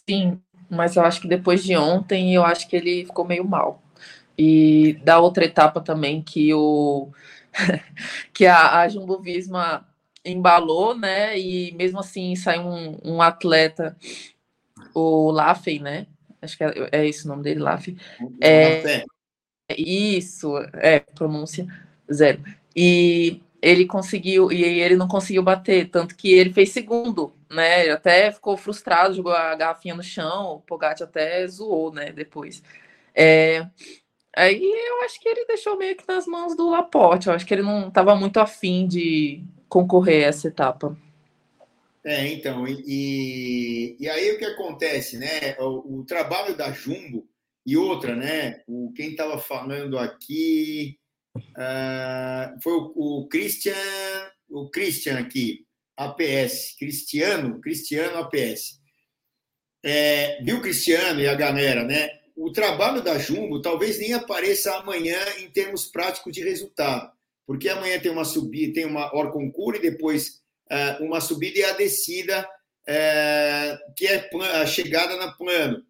[0.08, 3.82] Sim, mas eu acho que depois de ontem, eu acho que ele ficou meio mal.
[4.36, 7.10] E da outra etapa também que o
[8.32, 9.86] que a, a Jumbo Visma
[10.24, 11.38] embalou, né?
[11.38, 13.96] E mesmo assim saiu um, um atleta,
[14.94, 16.06] o Laffey, né?
[16.40, 17.96] Acho que é, é esse o nome dele, Laffey.
[18.40, 19.04] É,
[19.76, 21.66] isso, é, pronúncia
[22.12, 22.42] zero.
[22.74, 27.82] E ele conseguiu, e ele não conseguiu bater, tanto que ele fez segundo, né?
[27.82, 32.12] Ele até ficou frustrado, jogou a garrafinha no chão, o Pogacar até zoou, né?
[32.12, 32.62] Depois.
[33.14, 33.66] É,
[34.36, 37.28] Aí eu acho que ele deixou meio que nas mãos do Laporte.
[37.28, 40.96] Eu acho que ele não estava muito afim de concorrer a essa etapa.
[42.04, 45.56] É, então, e, e aí o que acontece, né?
[45.58, 47.28] O, o trabalho da Jumbo
[47.66, 48.62] e outra, né?
[48.66, 50.98] O, quem estava falando aqui
[51.36, 53.74] uh, foi o, o Christian,
[54.48, 58.80] o Christian aqui, APS, Cristiano, Cristiano APS.
[59.84, 62.08] É, viu Cristiano e a galera, né?
[62.38, 67.10] O trabalho da Jumbo talvez nem apareça amanhã em termos práticos de resultado,
[67.44, 71.72] porque amanhã tem uma subida, tem uma Orconcur e depois uh, uma subida e a
[71.72, 75.82] descida, uh, que é a chegada na plano.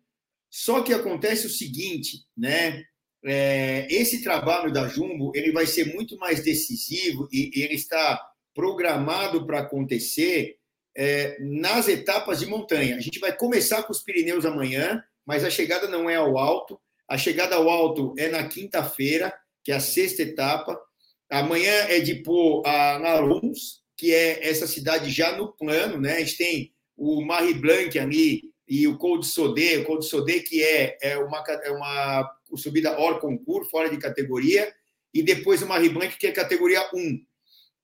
[0.50, 2.82] Só que acontece o seguinte, né?
[3.24, 8.18] É, esse trabalho da Jumbo ele vai ser muito mais decisivo e, e ele está
[8.54, 10.56] programado para acontecer
[10.96, 12.96] é, nas etapas de montanha.
[12.96, 16.80] A gente vai começar com os Pirineus amanhã mas a chegada não é ao alto.
[17.06, 19.30] A chegada ao alto é na quinta-feira,
[19.62, 20.80] que é a sexta etapa.
[21.28, 26.14] Amanhã é de pôr a Naruns, que é essa cidade já no plano, né?
[26.14, 30.40] A gente tem o Marie Blanc ali e o Col de Sodê, o Col de
[30.40, 34.72] que é, é, uma, é uma subida hors concurso, fora de categoria,
[35.12, 37.20] e depois o Marie Blanc, que é categoria 1.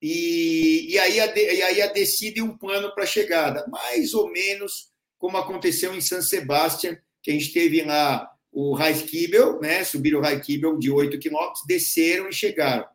[0.01, 4.14] E, e, aí, a, e aí a descida e um plano para a chegada, mais
[4.14, 9.83] ou menos como aconteceu em San Sebastián, que a gente teve lá o Raiskibel, né?
[9.83, 12.87] Subiram o Raiskibel de 8 quilômetros, desceram e chegaram.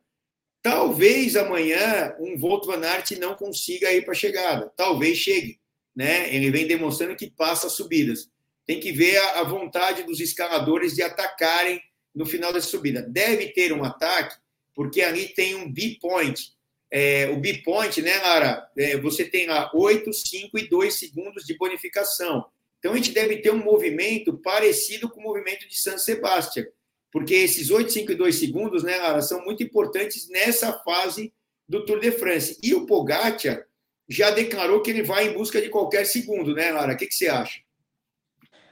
[0.61, 4.71] Talvez amanhã um Volt Van Aert não consiga ir para a chegada.
[4.77, 5.59] Talvez chegue.
[5.95, 6.33] Né?
[6.33, 8.29] Ele vem demonstrando que passa as subidas.
[8.65, 11.81] Tem que ver a, a vontade dos escaladores de atacarem
[12.13, 13.01] no final da subida.
[13.01, 14.37] Deve ter um ataque,
[14.75, 16.53] porque ali tem um B-point.
[16.91, 18.69] É, o B-point, né, Lara?
[18.77, 22.45] É, você tem lá 8, 5 e 2 segundos de bonificação.
[22.79, 26.65] Então, a gente deve ter um movimento parecido com o movimento de San Sebastián,
[27.11, 31.33] porque esses 8, 5 e 2 segundos, né, Lara, são muito importantes nessa fase
[31.67, 32.57] do Tour de France.
[32.63, 33.65] E o Pogacar
[34.07, 36.93] já declarou que ele vai em busca de qualquer segundo, né, Lara?
[36.93, 37.59] O que, que você acha?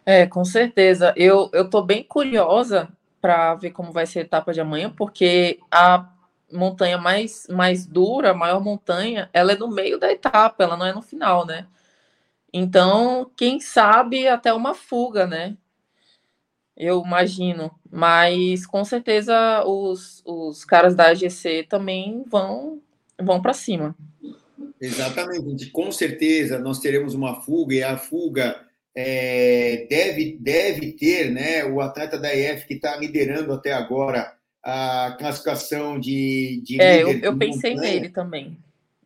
[0.05, 1.13] É, com certeza.
[1.17, 2.89] Eu estou bem curiosa
[3.19, 6.09] para ver como vai ser a etapa de amanhã, porque a
[6.51, 10.85] montanha mais, mais dura, a maior montanha, ela é no meio da etapa, ela não
[10.85, 11.67] é no final, né?
[12.59, 15.55] Então, quem sabe até uma fuga, né?
[16.75, 17.71] Eu imagino.
[17.91, 22.81] Mas com certeza os, os caras da AGC também vão,
[23.21, 23.95] vão para cima.
[24.81, 25.69] Exatamente.
[25.69, 28.59] Com certeza nós teremos uma fuga e a fuga
[28.95, 34.33] é, deve, deve ter né, o atleta da EF que está liderando até agora
[34.63, 38.57] a classificação de, de é, eu, eu pensei nele também.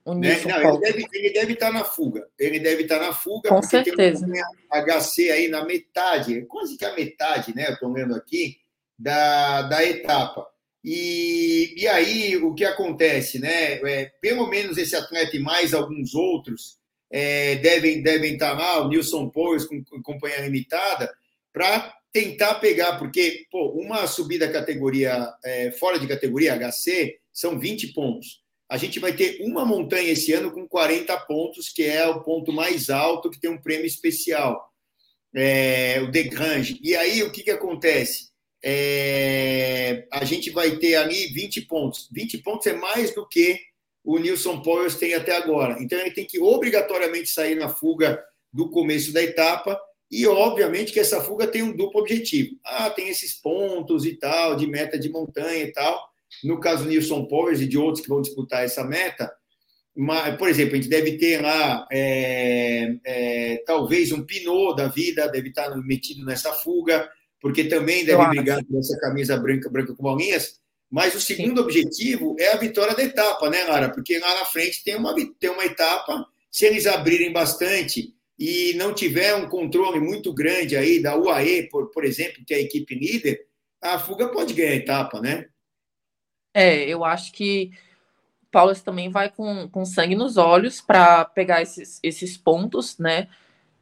[0.06, 0.39] Né?
[0.45, 2.28] Não, ele deve, ele deve estar na fuga.
[2.38, 3.49] Ele deve estar na fuga.
[3.49, 4.26] Com certeza.
[4.26, 4.41] Tem
[4.72, 7.72] HC aí na metade, quase que a metade, né?
[7.72, 8.58] Estou vendo aqui,
[8.97, 10.47] da, da etapa.
[10.84, 13.74] E, e aí, o que acontece, né?
[13.74, 16.80] É, pelo menos esse atleta e mais alguns outros
[17.12, 21.14] é, devem, devem estar lá, o Nilson Powers com, com companhia limitada,
[21.54, 27.93] para tentar pegar, porque pô, uma subida categoria é, fora de categoria HC são 20
[27.93, 28.41] pontos.
[28.72, 32.53] A gente vai ter uma montanha esse ano com 40 pontos, que é o ponto
[32.53, 34.65] mais alto, que tem um prêmio especial,
[35.36, 36.80] é, o De Grange.
[36.82, 38.30] E aí, o que, que acontece?
[38.63, 42.07] É, a gente vai ter ali 20 pontos.
[42.13, 43.59] 20 pontos é mais do que
[44.05, 45.76] o Nilson Powers tem até agora.
[45.84, 49.78] Então, ele tem que obrigatoriamente sair na fuga do começo da etapa
[50.09, 52.55] e, obviamente, que essa fuga tem um duplo objetivo.
[52.63, 56.11] Ah, tem esses pontos e tal, de meta de montanha e tal.
[56.43, 59.32] No caso do Nilson Powers e de outros que vão disputar essa meta,
[60.38, 65.49] por exemplo, a gente deve ter lá é, é, talvez um Pinot da vida, deve
[65.49, 67.09] estar metido nessa fuga,
[67.39, 70.59] porque também deve brigar por essa camisa branca, branca com bolinhas.
[70.89, 71.63] Mas o segundo Sim.
[71.63, 73.89] objetivo é a vitória da etapa, né, Lara?
[73.89, 78.93] Porque lá na frente tem uma, tem uma etapa, se eles abrirem bastante e não
[78.93, 82.93] tiver um controle muito grande aí da UAE, por, por exemplo, que é a equipe
[82.95, 83.39] líder,
[83.82, 85.45] a fuga pode ganhar a etapa, né?
[86.54, 87.72] É, eu acho que
[88.43, 93.28] o Paulo também vai com, com sangue nos olhos para pegar esses, esses pontos, né?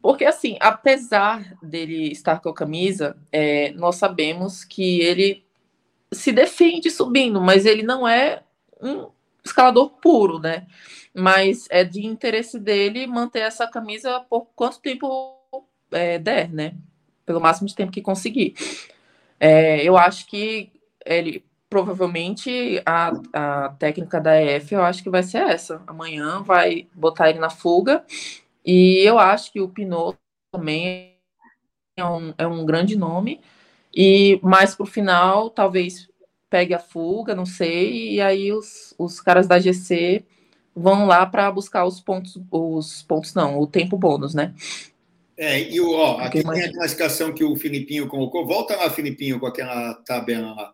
[0.01, 5.43] Porque, assim, apesar dele estar com a camisa, é, nós sabemos que ele
[6.11, 8.41] se defende subindo, mas ele não é
[8.81, 9.09] um
[9.43, 10.65] escalador puro, né?
[11.13, 15.37] mas é de interesse dele manter essa camisa por quanto tempo
[15.91, 16.75] é, der, né?
[17.25, 18.55] Pelo máximo de tempo que conseguir.
[19.39, 20.71] É, eu acho que
[21.05, 25.81] ele provavelmente a, a técnica da EF eu acho que vai ser essa.
[25.85, 28.03] Amanhã vai botar ele na fuga
[28.65, 30.17] e eu acho que o Pinot
[30.51, 31.15] também
[31.95, 33.39] é um, é um grande nome.
[33.93, 36.09] E mais pro final, talvez
[36.49, 40.25] pegue a fuga, não sei, e aí os, os caras da GC
[40.75, 44.53] vão lá para buscar os pontos, os pontos não, o tempo bônus, né?
[45.37, 48.45] É, e o, ó, aqui tem a classificação que o Filipinho colocou.
[48.45, 50.73] Volta lá, Filipinho, com aquela tabela lá.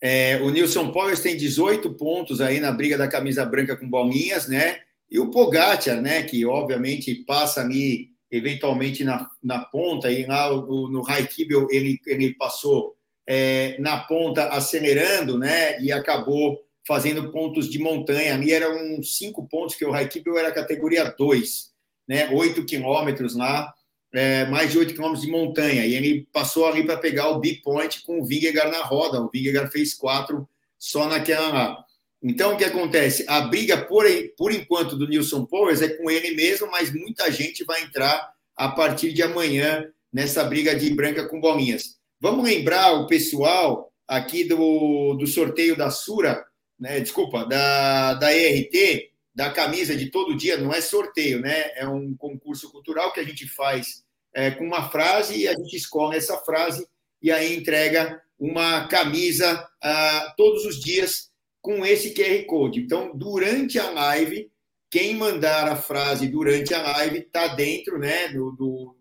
[0.00, 4.48] É, o Nilson Powers tem 18 pontos aí na briga da camisa branca com bolinhas,
[4.48, 4.80] né?
[5.10, 6.22] E o Pogacar, né?
[6.22, 12.94] Que obviamente passa ali eventualmente na, na ponta, e lá no, Kibble ele, ele passou
[13.26, 15.80] é, na ponta acelerando, né?
[15.80, 18.34] E acabou fazendo pontos de montanha.
[18.34, 21.70] Ali eram cinco pontos, que o Raikibel era categoria 2,
[22.08, 22.30] né?
[22.30, 23.72] Oito quilômetros lá,
[24.18, 25.86] é, mais de oito quilômetros de montanha.
[25.86, 29.20] E ele passou ali para pegar o Big Point com o Vingegaard na roda.
[29.20, 31.84] O Vingegaard fez quatro só naquela lá.
[32.20, 33.24] Então, o que acontece?
[33.28, 34.04] A briga, por,
[34.36, 38.68] por enquanto, do Nilson Powers é com ele mesmo, mas muita gente vai entrar a
[38.68, 41.96] partir de amanhã nessa briga de branca com bolinhas.
[42.20, 46.44] Vamos lembrar o pessoal aqui do, do sorteio da Sura,
[46.76, 51.70] né, desculpa, da, da ERT, da camisa de todo dia, não é sorteio, né?
[51.76, 54.07] É um concurso cultural que a gente faz
[54.38, 56.86] é, com uma frase e a gente escolhe essa frase
[57.20, 61.28] e aí entrega uma camisa ah, todos os dias
[61.60, 62.78] com esse QR Code.
[62.78, 64.48] Então, durante a live,
[64.88, 68.96] quem mandar a frase durante a live está dentro, né, do, do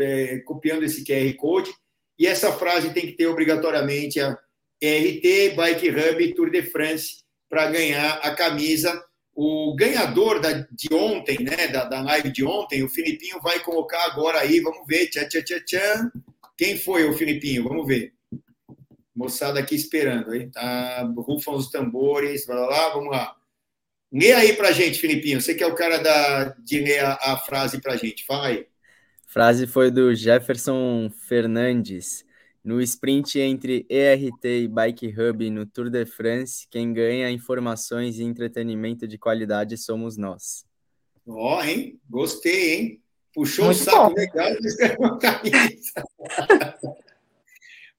[0.00, 1.72] é, copiando esse QR Code
[2.18, 4.32] e essa frase tem que ter obrigatoriamente a
[4.82, 9.00] RT, Bike Hub Tour de France para ganhar a camisa.
[9.34, 14.04] O ganhador da, de ontem, né, da, da live de ontem, o Filipinho vai colocar
[14.04, 15.06] agora aí, vamos ver.
[15.08, 16.10] Tchá, tchá, tchá, tchá.
[16.56, 17.64] Quem foi o Filipinho?
[17.64, 18.12] Vamos ver.
[19.14, 20.50] Moçada aqui esperando, hein?
[20.50, 23.36] Tá, rufam os tambores, blá, blá, blá, vamos lá.
[24.12, 25.40] Lê aí pra gente, Filipinho.
[25.40, 28.26] Você que é o cara da, de ler a, a frase pra gente.
[28.26, 28.66] Fala aí.
[29.26, 32.22] Frase foi do Jefferson Fernandes.
[32.64, 38.22] No sprint entre ERT e Bike Hub no Tour de France, quem ganha informações e
[38.22, 40.64] entretenimento de qualidade somos nós.
[41.26, 41.98] Ó, oh, hein?
[42.08, 43.02] Gostei, hein?
[43.34, 44.14] Puxou Muito o saco bom.
[44.14, 46.04] legal e escreveu uma camisa.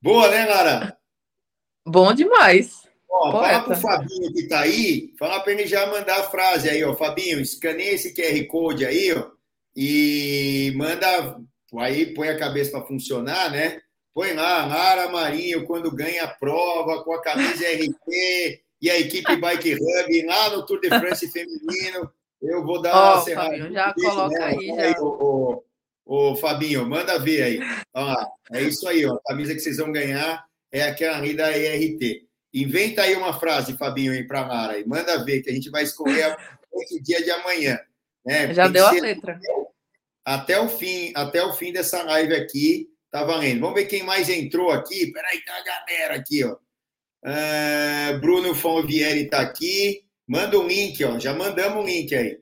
[0.01, 0.97] Boa, né, Lara?
[1.85, 2.83] Bom demais.
[3.09, 6.83] Ó, fala pro Fabinho que tá aí, fala para ele já mandar a frase aí,
[6.83, 6.95] ó.
[6.95, 9.29] Fabinho, escaneia esse QR Code aí, ó,
[9.75, 11.37] e manda.
[11.77, 13.81] Aí põe a cabeça para funcionar, né?
[14.13, 19.35] Põe lá, Lara Marinho, quando ganha a prova, com a camisa RT e a equipe
[19.37, 22.11] Bike Hub, lá no Tour de France feminino.
[22.39, 24.45] Eu vou dar oh, uma Fabinho, já coloca né?
[24.45, 24.67] aí.
[24.67, 25.01] Já.
[25.01, 25.63] o,
[26.05, 27.59] o, o, Fabinho, manda ver aí.
[27.93, 29.15] Ó, é isso aí, ó.
[29.15, 32.27] A camisa que vocês vão ganhar é aquela ali da ERT.
[32.53, 34.77] Inventa aí uma frase, Fabinho, aí para Lara.
[34.77, 36.37] E manda ver, que a gente vai escolher
[36.75, 37.79] esse dia de amanhã.
[38.23, 38.53] Né?
[38.53, 39.39] Já Tem deu a letra.
[40.23, 43.59] Até o fim, até o fim dessa live aqui Tá valendo.
[43.59, 45.11] Vamos ver quem mais entrou aqui.
[45.11, 46.57] Peraí, tá a galera aqui, ó.
[47.23, 50.03] Uh, Bruno Fonvieri está aqui.
[50.27, 51.19] Manda um link, ó.
[51.19, 52.39] Já mandamos um link aí.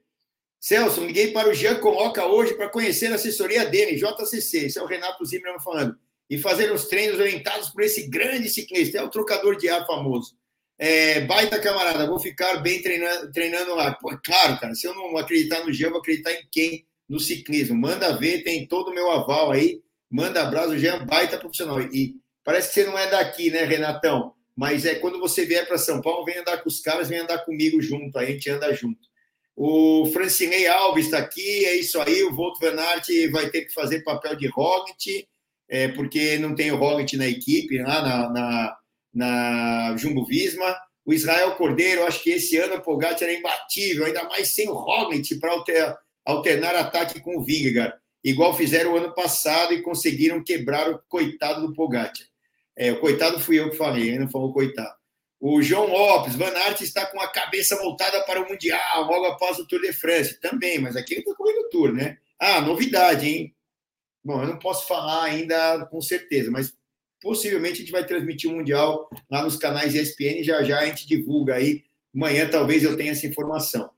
[0.62, 4.68] Celso, liguei para o Jean Coloca hoje para conhecer a assessoria dele, JCC.
[4.68, 5.98] Esse é o Renato Zimmermann falando.
[6.30, 8.98] E fazer os treinos orientados por esse grande ciclista.
[8.98, 10.38] É o trocador de ar famoso.
[10.80, 13.94] É, baita camarada, vou ficar bem treinando, treinando lá.
[13.96, 16.88] Pô, claro, cara, se eu não acreditar no Jean, eu vou acreditar em quem?
[17.10, 17.76] No ciclismo.
[17.76, 19.82] Manda ver, tem todo o meu aval aí.
[20.12, 21.80] Manda abraço, Jean é baita profissional.
[21.80, 24.34] E parece que você não é daqui, né, Renatão?
[24.56, 27.40] Mas é quando você vier para São Paulo, vem andar com os caras, vem andar
[27.46, 29.00] comigo junto, a gente anda junto.
[29.56, 32.24] O Francinei Alves está aqui, é isso aí.
[32.24, 35.28] O Volto Van Aert vai ter que fazer papel de Roglic,
[35.70, 38.78] é, porque não tem o Roglic na equipe, lá na, na,
[39.14, 40.76] na Jumbo Visma.
[41.06, 44.74] O Israel Cordeiro, acho que esse ano o Pogacar era imbatível, ainda mais sem o
[44.74, 45.64] Roglic para
[46.26, 51.66] alternar ataque com o Vingegaard, igual fizeram o ano passado e conseguiram quebrar o coitado
[51.66, 52.28] do Pogacar.
[52.76, 54.94] É, o coitado fui eu que falei, ele não falou coitado.
[55.40, 59.58] O João Lopes, Van Aert está com a cabeça voltada para o Mundial, logo após
[59.58, 60.40] o Tour de France.
[60.40, 62.20] Também, mas aqui ele está correndo o Tour, né?
[62.40, 63.56] Ah, novidade, hein?
[64.24, 66.76] Bom, eu não posso falar ainda com certeza, mas
[67.20, 71.08] possivelmente a gente vai transmitir o Mundial lá nos canais ESPN, já já a gente
[71.08, 71.84] divulga aí.
[72.14, 73.90] Amanhã talvez eu tenha essa informação.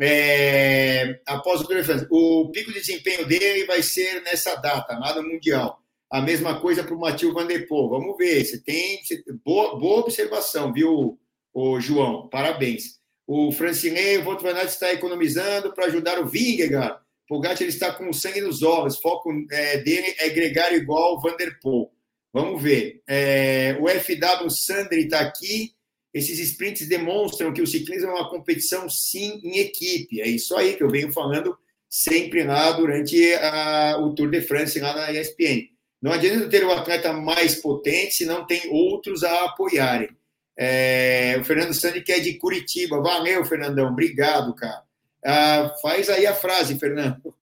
[0.00, 1.76] É, após o Tour
[2.10, 5.78] o pico de desempenho dele vai ser nessa data, lá no Mundial.
[6.10, 7.46] A mesma coisa para o Matheus Van.
[7.68, 8.44] Vamos ver.
[8.44, 11.18] Você tem você, boa, boa observação, viu,
[11.52, 12.28] o João?
[12.28, 12.98] Parabéns.
[13.26, 16.98] O Francinei, o Voto Van está economizando para ajudar o Vingegaard.
[17.28, 18.96] Pogacar ele está com sangue nos olhos.
[18.96, 21.92] O foco é, dele é gregário igual o Van Der Poel.
[22.32, 23.02] Vamos ver.
[23.08, 25.72] É, o FW Sandri está aqui.
[26.12, 30.20] Esses sprints demonstram que o ciclismo é uma competição, sim, em equipe.
[30.20, 31.56] É isso aí que eu venho falando
[31.88, 35.68] sempre lá durante a, o Tour de France, lá na ESPN.
[36.02, 40.08] Não adianta ter um atleta mais potente se não tem outros a apoiarem.
[40.56, 43.00] É, o Fernando Sandi que é de Curitiba.
[43.00, 43.88] Valeu, Fernandão.
[43.88, 44.82] Obrigado, cara.
[45.24, 47.34] Ah, faz aí a frase, Fernando.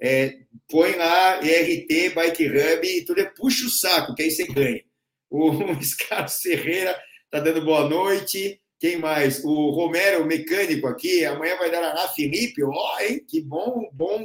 [0.00, 3.26] É, põe lá ERT, Bike Hub e tudo.
[3.36, 4.82] Puxa o saco, que aí você ganha.
[5.28, 5.50] O
[6.08, 6.96] Carlos Ferreira
[7.34, 8.60] tá dando boa noite.
[8.78, 9.42] Quem mais?
[9.42, 11.24] O Romero, mecânico aqui.
[11.24, 12.62] Amanhã vai dar a Felipe.
[12.62, 13.24] Ó, oh, hein?
[13.28, 14.24] Que bom, bom,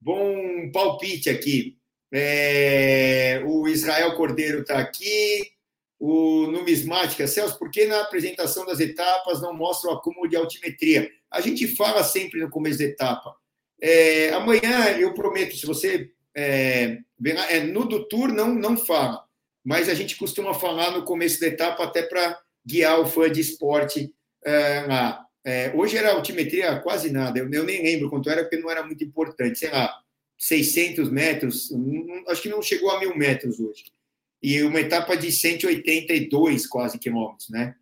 [0.00, 1.78] bom palpite aqui.
[2.12, 5.52] É, o Israel Cordeiro está aqui.
[6.00, 11.08] O Numismática, Celso, por que na apresentação das etapas não mostra o acúmulo de altimetria?
[11.30, 13.36] A gente fala sempre no começo da etapa.
[13.80, 16.98] É, amanhã, eu prometo, se você é,
[17.50, 19.24] é, no do tour não, não fala,
[19.64, 23.40] mas a gente costuma falar no começo da etapa até para guiar o fã de
[23.40, 24.12] esporte
[24.44, 25.26] é, lá.
[25.44, 28.84] É, hoje era altimetria quase nada, eu, eu, nem lembro quanto era, porque não era
[28.84, 29.92] muito importante, sei lá,
[30.38, 31.70] 600 metros,
[32.28, 33.84] acho que não chegou a mil metros hoje.
[34.42, 37.76] E uma etapa de 182 quase quilômetros, né?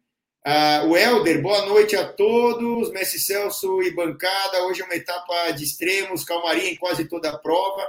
[0.44, 4.64] Ah, o Helder, boa noite a todos, Messi Celso e bancada.
[4.64, 7.86] Hoje é uma etapa de extremos, calmaria em quase toda a prova.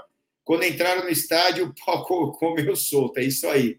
[0.51, 3.77] Quando entraram no estádio, o palco comeu solto, é isso aí.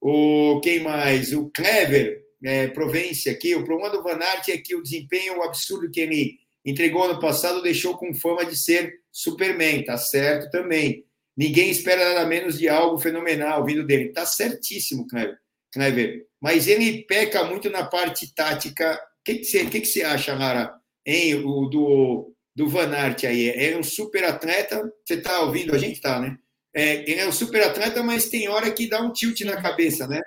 [0.00, 1.34] O, quem mais?
[1.34, 3.54] O Clever, é, Provência aqui.
[3.54, 7.60] O problema do Van Aert é que o desempenho absurdo que ele entregou ano passado
[7.60, 11.04] deixou com fama de ser Superman, tá certo também.
[11.36, 14.10] Ninguém espera nada menos de algo fenomenal vindo dele.
[14.10, 16.24] Tá certíssimo, Kleber.
[16.40, 18.94] Mas ele peca muito na parte tática.
[18.94, 23.24] O que, que, você, que, que você acha, Lara, hein, o, do, do Van Aert
[23.24, 23.48] aí?
[23.50, 24.82] É um super atleta.
[25.04, 26.00] Você tá ouvindo a gente?
[26.00, 26.38] Tá, né?
[26.72, 30.06] É, ele é um super atleta, mas tem hora que dá um tilt na cabeça,
[30.06, 30.20] né?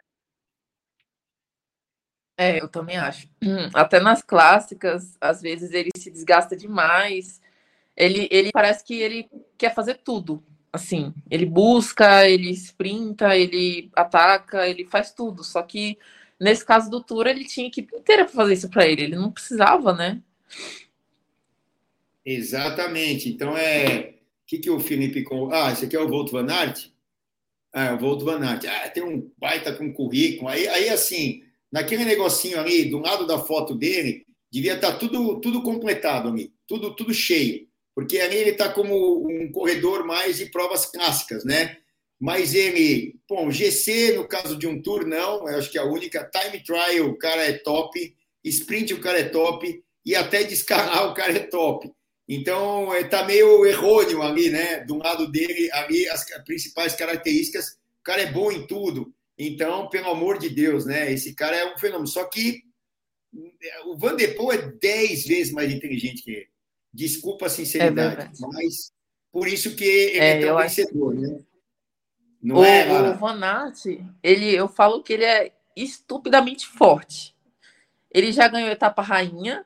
[2.37, 3.27] É, eu também acho.
[3.73, 7.41] Até nas clássicas, às vezes ele se desgasta demais
[7.97, 10.43] ele, ele parece que ele quer fazer tudo.
[10.71, 15.43] Assim, ele busca, ele sprinta, ele ataca, ele faz tudo.
[15.43, 15.97] Só que
[16.39, 19.01] nesse caso do Tour, ele tinha equipe inteira para fazer isso para ele.
[19.01, 20.21] Ele não precisava, né?
[22.27, 23.29] Exatamente.
[23.29, 24.15] Então é.
[24.43, 25.25] O que, que o Felipe.
[25.51, 26.89] Ah, esse aqui é o Volto Van Aert?
[27.73, 28.65] Ah, é o Volto Van Aert.
[28.65, 30.49] Ah, tem um baita com currículo.
[30.49, 35.39] Aí, aí, assim, naquele negocinho ali, do lado da foto dele, devia estar tá tudo,
[35.41, 37.67] tudo completado ali, tudo, tudo cheio
[37.97, 41.77] porque ali ele está como um corredor mais de provas clássicas, né?
[42.19, 46.23] Mas ele, bom, GC no caso de um tour não, eu acho que a única
[46.29, 51.15] time trial o cara é top, sprint o cara é top e até descarrar o
[51.15, 51.91] cara é top.
[52.27, 54.83] Então está meio errôneo ali, né?
[54.83, 59.13] Do lado dele ali as principais características, o cara é bom em tudo.
[59.37, 61.11] Então, pelo amor de Deus, né?
[61.11, 62.07] Esse cara é um fenômeno.
[62.07, 62.63] Só que
[63.85, 66.47] o Van der Poel é 10 vezes mais inteligente que ele.
[66.93, 68.91] Desculpa a sinceridade, é mas
[69.31, 71.39] por isso que ele é, é tão vencedor, né?
[72.41, 73.11] Não o, é?
[73.11, 73.85] O Van Aert,
[74.23, 77.35] ele, eu falo que ele é estupidamente forte.
[78.09, 79.65] Ele já ganhou etapa rainha,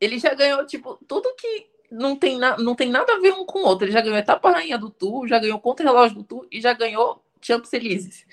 [0.00, 3.44] ele já ganhou, tipo, tudo que não tem, na, não tem nada a ver um
[3.44, 3.84] com o outro.
[3.84, 7.24] Ele já ganhou etapa rainha do Tour, já ganhou contra-relógio do Tour e já ganhou
[7.40, 8.26] Champs-Élysées,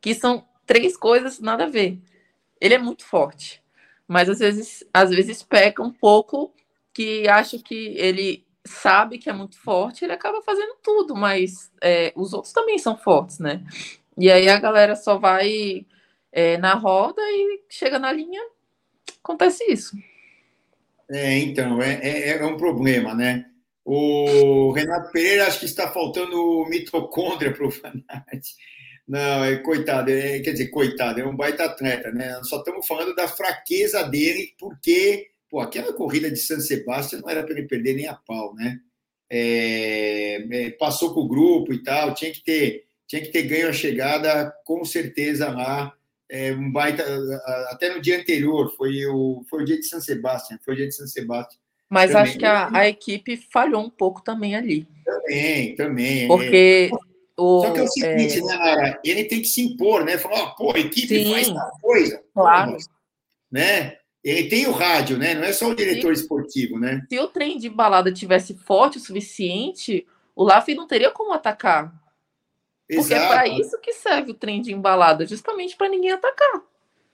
[0.00, 1.98] que são três coisas nada a ver.
[2.60, 3.62] Ele é muito forte,
[4.06, 6.52] mas às vezes, às vezes peca um pouco
[6.92, 12.12] que acho que ele sabe que é muito forte, ele acaba fazendo tudo, mas é,
[12.16, 13.62] os outros também são fortes, né?
[14.18, 15.86] E aí a galera só vai
[16.32, 18.42] é, na roda e chega na linha,
[19.22, 19.96] acontece isso.
[21.10, 23.46] É, então, é, é, é um problema, né?
[23.84, 28.54] O Renato Pereira acho que está faltando mitocôndria para o Fanati.
[29.06, 32.40] Não, é coitado, é, quer dizer, coitado, é um baita atleta, né?
[32.42, 37.44] Só estamos falando da fraqueza dele, porque, pô, aquela corrida de San Sebastião não era
[37.44, 38.80] para ele perder nem a pau, né?
[39.30, 43.68] É, é, passou com o grupo e tal, tinha que ter, tinha que ter ganho
[43.68, 45.95] a chegada, com certeza lá
[46.30, 47.04] é, um baita,
[47.70, 50.88] até no dia anterior, foi o, foi o dia de São Sebastião, foi o dia
[50.88, 51.60] de São Sebastião.
[51.88, 52.22] Mas também.
[52.22, 54.88] acho que a, a, equipe falhou um pouco também ali.
[55.04, 56.24] Também, também.
[56.24, 56.26] É.
[56.26, 56.96] Porque é.
[57.40, 58.42] o, Só que é o seguinte, é...
[58.42, 58.98] né?
[59.04, 60.18] Ele tem que se impor, né?
[60.18, 62.22] Falar, oh, pô, a equipe Sim, faz tal coisa.
[62.34, 62.76] Claro.
[63.50, 63.96] né?
[64.24, 65.34] Ele tem o rádio, né?
[65.34, 67.06] Não é só o diretor esportivo, né?
[67.08, 70.04] Se o trem de balada tivesse forte o suficiente,
[70.34, 71.94] o Laf não teria como atacar.
[72.88, 76.62] Porque é para isso que serve o trem de embalada, justamente para ninguém atacar.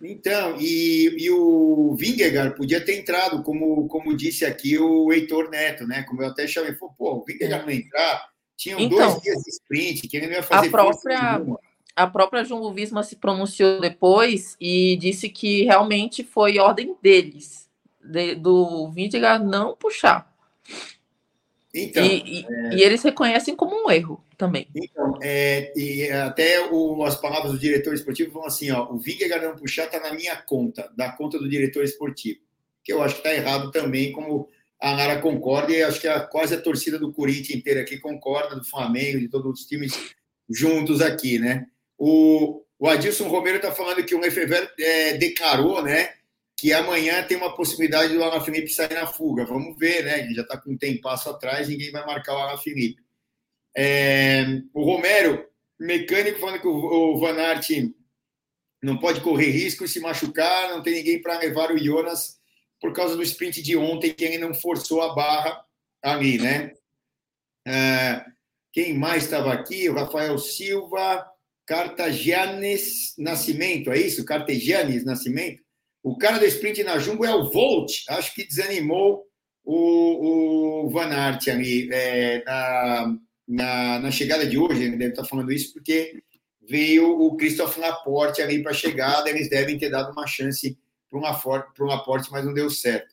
[0.02, 5.86] Então, e, e o Vingegaard podia ter entrado, como, como disse aqui o Heitor Neto,
[5.86, 6.02] né?
[6.02, 9.50] Como eu até chamei, falou, pô, o Vingegaard não entrar, tinham então, dois dias de
[9.50, 11.42] sprint, que ele não ia fazer a própria
[11.94, 17.68] A própria João Visma se pronunciou depois e disse que realmente foi ordem deles,
[18.02, 20.32] de, do Vingegaard não puxar.
[21.74, 22.74] Então, e, é...
[22.74, 24.66] e, eles reconhecem como um erro também.
[24.74, 29.46] Então, é, e até o, as palavras do diretor esportivo vão assim: ó, o Vingegaard
[29.46, 32.40] não puxar está na minha conta, da conta do diretor esportivo.
[32.82, 34.48] Que eu acho que está errado também, como
[34.80, 38.56] a Lara concorda, e acho que a, quase a torcida do Corinthians inteira aqui concorda,
[38.56, 39.92] do Flamengo, de todos os times
[40.50, 41.66] juntos aqui, né?
[41.96, 46.14] O, o Adilson Romero está falando que o Lefebvre é, declarou, né?
[46.56, 49.44] que amanhã tem uma possibilidade do Alan Felipe sair na fuga.
[49.44, 50.20] Vamos ver, né?
[50.20, 53.01] Ele já está com um tempo passo atrás, ninguém vai marcar o Alan Felipe.
[53.76, 55.46] É, o Romero,
[55.78, 57.68] mecânico, falando que o, Van Aert
[58.82, 62.40] não pode correr risco e se machucar, não tem ninguém para levar o Jonas
[62.80, 65.64] por causa do sprint de ontem, que ele não forçou a barra
[66.02, 66.72] ali, né?
[67.66, 68.24] É,
[68.72, 69.88] quem mais estava aqui?
[69.88, 71.24] O Rafael Silva,
[71.64, 74.24] Cartagianes Nascimento, é isso?
[74.24, 75.62] Cartagianes Nascimento?
[76.02, 79.24] O cara do sprint na Jumbo é o Volt, acho que desanimou
[79.64, 83.16] o, o Van Aert ali é, na,
[83.46, 86.22] na, na, chegada de hoje, ele deve estar falando isso porque
[86.68, 90.78] veio o Christophe Laporte ali para a chegada, eles devem ter dado uma chance
[91.10, 91.18] para
[91.84, 93.12] um Laporte, mas não deu certo.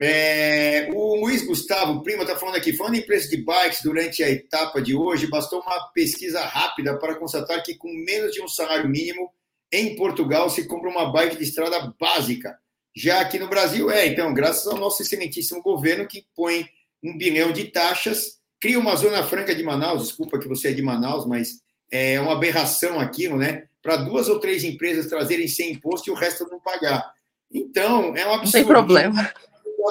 [0.00, 4.30] É, o Luiz Gustavo Prima está falando aqui, falando em preço de bikes durante a
[4.30, 8.88] etapa de hoje, bastou uma pesquisa rápida para constatar que com menos de um salário
[8.88, 9.32] mínimo
[9.72, 12.56] em Portugal se compra uma bike de estrada básica.
[12.94, 16.68] Já aqui no Brasil é, então, graças ao nosso excelentíssimo governo que põe
[17.02, 20.82] um bilhão de taxas, cria uma zona franca de Manaus, desculpa que você é de
[20.82, 23.64] Manaus, mas é uma aberração aquilo, né?
[23.82, 27.12] Para duas ou três empresas trazerem sem imposto e o resto não pagar.
[27.52, 28.44] Então, é um absurdo.
[28.44, 29.32] Não tem problema.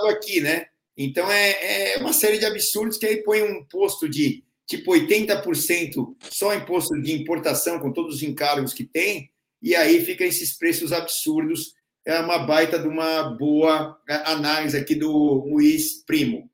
[0.09, 0.67] Aqui, né?
[0.95, 6.15] Então, é, é uma série de absurdos que aí põe um imposto de tipo 80%
[6.29, 10.91] só imposto de importação, com todos os encargos que tem, e aí fica esses preços
[10.91, 11.73] absurdos.
[12.05, 15.11] É uma baita de uma boa é, análise aqui do
[15.49, 16.49] Luiz Primo.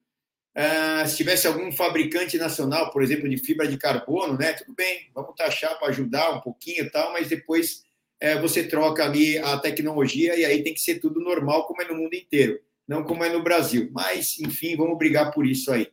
[0.56, 4.54] Uh, se tivesse algum fabricante nacional, por exemplo, de fibra de carbono, né?
[4.54, 7.84] Tudo bem, vamos taxar para ajudar um pouquinho e tal, mas depois
[8.20, 11.86] é, você troca ali a tecnologia e aí tem que ser tudo normal, como é
[11.86, 13.90] no mundo inteiro, não como é no Brasil.
[13.92, 15.88] Mas, enfim, vamos brigar por isso aí.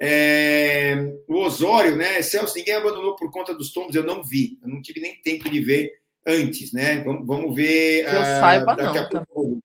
[0.00, 2.22] É, o Osório, né?
[2.22, 5.50] Celso, ninguém abandonou por conta dos tombos, eu não vi, eu não tive nem tempo
[5.50, 5.92] de ver
[6.26, 7.02] antes, né?
[7.04, 8.04] Vamos, vamos ver.
[8.04, 9.58] Eu uh, saiba daqui não, a pouco.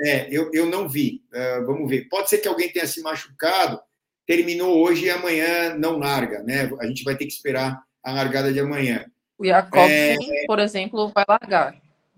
[0.00, 1.22] É, eu, eu não vi.
[1.32, 2.08] Uh, vamos ver.
[2.08, 3.80] Pode ser que alguém tenha se machucado,
[4.26, 6.70] terminou hoje e amanhã não larga, né?
[6.80, 9.04] A gente vai ter que esperar a largada de amanhã.
[9.36, 11.76] O Jacobsen, é, por exemplo, vai largar.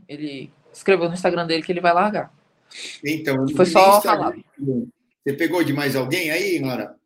[0.09, 2.33] Ele escreveu no Instagram dele que ele vai largar.
[3.05, 4.43] Então, foi só falado.
[5.25, 6.97] Você pegou de mais alguém aí, Nora?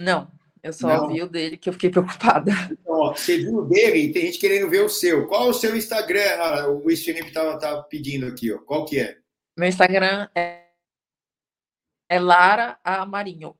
[0.00, 0.30] Não.
[0.62, 1.08] Eu só Não.
[1.08, 2.50] vi o dele que eu fiquei preocupada.
[2.70, 5.26] Então, ó, você viu o dele e tem gente querendo ver o seu.
[5.26, 6.24] Qual é o seu Instagram?
[6.38, 8.58] Ah, o Felipe estava tá pedindo aqui, ó.
[8.58, 9.18] Qual que é?
[9.56, 10.64] Meu Instagram é,
[12.08, 13.56] é Lara Amarinho.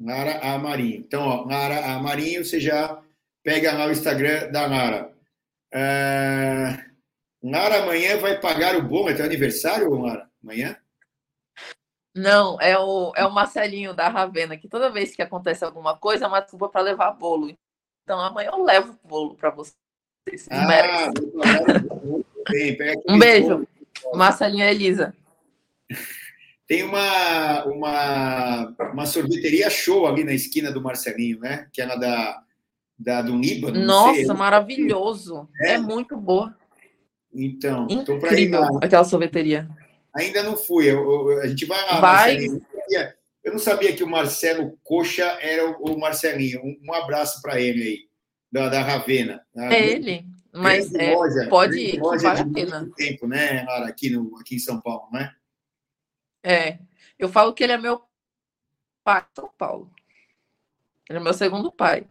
[0.00, 0.98] Lara Amarinho.
[0.98, 3.02] Então, ó, Lara Amarinho, você já
[3.42, 5.12] pega lá o Instagram da Nara.
[5.74, 6.86] Uh,
[7.42, 9.08] Nara amanhã vai pagar o bolo.
[9.08, 10.28] É teu aniversário, Nara?
[10.42, 10.76] Amanhã?
[12.16, 16.24] Não, é o, é o Marcelinho da Ravena, que toda vez que acontece alguma coisa,
[16.24, 17.54] é uma desculpa para levar bolo.
[18.02, 19.76] Então amanhã eu levo o bolo para vocês.
[20.50, 21.12] Ah,
[22.48, 23.68] bem, um beijo,
[24.14, 25.14] Marcelinho e Elisa.
[26.66, 31.68] Tem uma, uma, uma sorveteria show ali na esquina do Marcelinho, né?
[31.70, 32.42] Que é na da,
[32.98, 33.78] da do Líbano.
[33.84, 34.26] Nossa, sei.
[34.26, 35.48] maravilhoso.
[35.60, 35.74] É?
[35.74, 35.78] é?
[35.78, 36.56] muito boa.
[37.32, 39.68] Então, incrível aquela sorveteria.
[40.16, 40.90] Ainda não fui.
[40.90, 42.00] Eu, eu, a gente vai lá.
[42.00, 42.38] Vai.
[43.44, 46.60] Eu não sabia que o Marcelo Coxa era o, Marcelinho.
[46.64, 47.98] Um, abraço para ele aí,
[48.50, 49.46] da, da Ravena.
[49.54, 50.26] É ele.
[50.52, 52.90] Mas é, loja, pode ir, loja vale a pena.
[52.96, 55.32] tempo, né, Lara, aqui, no, aqui em São Paulo, né?
[56.42, 56.78] É.
[57.18, 58.02] Eu falo que ele é meu
[59.04, 59.92] pai de São Paulo.
[61.08, 62.06] Ele é meu segundo pai.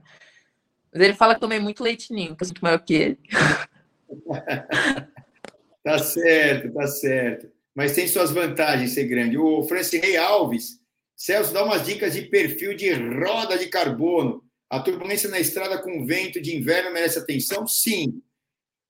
[0.93, 3.20] Mas ele fala que tomei muito leitinho, que eu muito maior que ele.
[5.84, 7.55] tá certo, tá certo.
[7.76, 9.38] Mas tem suas vantagens ser grande.
[9.38, 10.80] O Francis Rey Alves,
[11.15, 14.43] Celso, dá umas dicas de perfil de roda de carbono.
[14.69, 17.67] A turbulência na estrada com vento de inverno merece atenção?
[17.67, 18.21] Sim.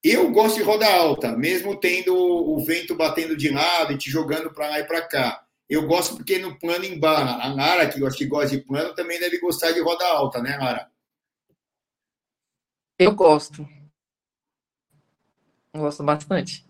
[0.02, 4.52] Eu gosto de roda alta, mesmo tendo o vento batendo de lado e te jogando
[4.52, 5.44] para lá e para cá.
[5.68, 7.42] Eu gosto porque no plano embala.
[7.42, 10.40] A Nara, que eu acho que gosta de plano, também deve gostar de roda alta,
[10.40, 10.88] né, Nara?
[12.98, 13.68] Eu gosto.
[15.74, 16.65] Gosto bastante.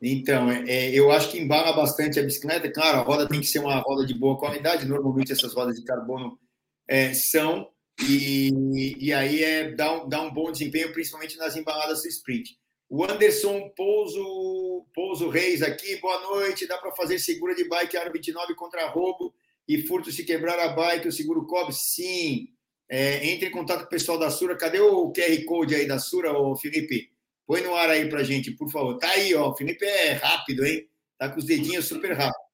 [0.00, 2.70] Então, é, é, eu acho que embala bastante a bicicleta.
[2.70, 4.86] Claro, a roda tem que ser uma roda de boa qualidade.
[4.86, 6.38] Normalmente essas rodas de carbono
[6.86, 7.68] é, são,
[8.08, 12.56] e, e aí é, dá, um, dá um bom desempenho, principalmente nas embaladas sprint.
[12.88, 16.66] O Anderson Pouso, Pouso Reis aqui, boa noite.
[16.66, 19.34] Dá para fazer segura de bike aro 29 contra roubo
[19.66, 21.74] e furto se quebrar a bike, o seguro cobre?
[21.74, 22.48] Sim.
[22.88, 24.56] É, entre em contato com o pessoal da Sura.
[24.56, 27.10] Cadê o QR Code aí da Sura, ô Felipe?
[27.48, 28.98] Põe no ar aí pra gente, por favor.
[28.98, 29.48] Tá aí, ó.
[29.48, 30.86] O Felipe é rápido, hein?
[31.16, 32.46] Tá com os dedinhos super rápido.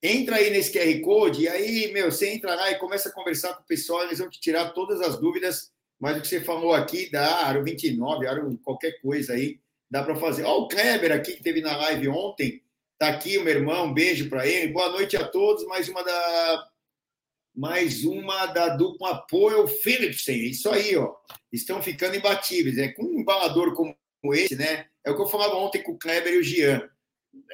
[0.00, 3.54] Entra aí nesse QR Code e aí, meu, você entra lá e começa a conversar
[3.54, 6.72] com o pessoal, eles vão te tirar todas as dúvidas, mas o que você falou
[6.72, 9.58] aqui da Aro 29, Aro qualquer coisa aí,
[9.90, 10.44] dá para fazer.
[10.44, 12.62] Ó, o Kleber aqui que teve na live ontem,
[12.98, 14.72] tá aqui o meu irmão, um beijo para ele.
[14.72, 16.68] Boa noite a todos, mais uma da
[17.52, 20.50] mais uma da dupla apoio Philipsen.
[20.50, 21.16] Isso aí, ó.
[21.50, 23.96] Estão ficando imbatíveis, é Com um embalador como
[24.34, 24.86] esse, né?
[25.04, 26.88] É o que eu falava ontem com o Kleber e o Gian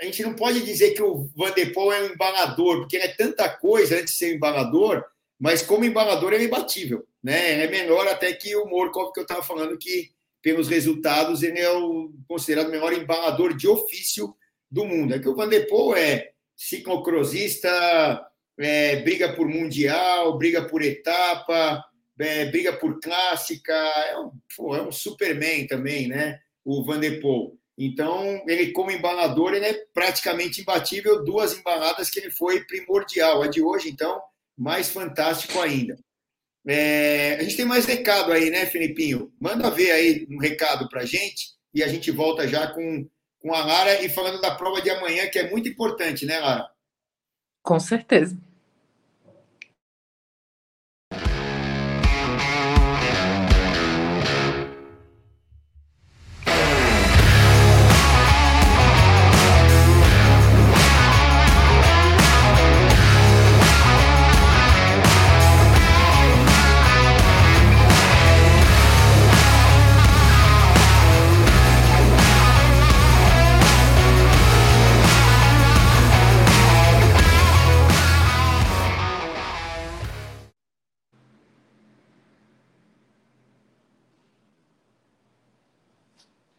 [0.00, 3.14] a gente não pode dizer que o Van Poel é um embalador, porque ele é
[3.14, 5.04] tanta coisa antes de ser um embalador,
[5.38, 7.64] mas como embalador ele é imbatível, né?
[7.64, 10.10] É melhor até que o Morkov que eu estava falando que
[10.40, 14.34] pelos resultados ele é o considerado o melhor embalador de ofício
[14.70, 15.14] do mundo.
[15.14, 18.26] É que o Van Poel é ciclocrossista,
[18.58, 21.84] é, briga por mundial, briga por etapa,
[22.18, 26.40] é, briga por clássica, é um, pô, é um Superman também, né?
[26.64, 27.56] O Van de Poel.
[27.76, 31.24] Então, ele como embalador, ele é praticamente imbatível.
[31.24, 33.42] Duas embaladas que ele foi primordial.
[33.42, 34.20] A de hoje, então,
[34.56, 35.98] mais fantástico ainda.
[36.66, 39.32] É, a gente tem mais recado aí, né, Felipinho?
[39.40, 43.08] Manda ver aí um recado para gente e a gente volta já com,
[43.40, 46.68] com a Lara e falando da prova de amanhã, que é muito importante, né, Lara?
[47.62, 48.36] Com certeza.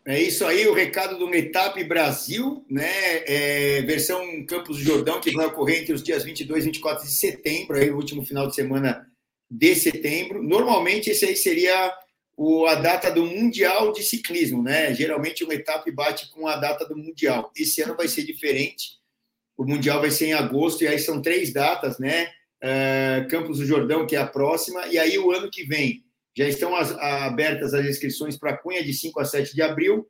[0.06, 3.24] É isso aí, o recado do Metap Brasil, né?
[3.26, 7.12] É, versão Campos do Jordão, que vai ocorrer entre os dias 22 e 24 de
[7.12, 9.08] setembro, aí, o último final de semana
[9.49, 10.43] de setembro.
[10.43, 11.93] Normalmente, esse aí seria
[12.36, 14.93] o, a data do Mundial de Ciclismo, né?
[14.93, 17.49] Geralmente, o Metap bate com a data do Mundial.
[17.56, 18.97] Esse ano vai ser diferente.
[19.56, 22.30] O Mundial vai ser em agosto, e aí são três datas, né?
[22.62, 26.04] Uh, Campos do Jordão, que é a próxima, e aí o ano que vem
[26.36, 30.08] já estão as, abertas as inscrições para Cunha de 5 a 7 de abril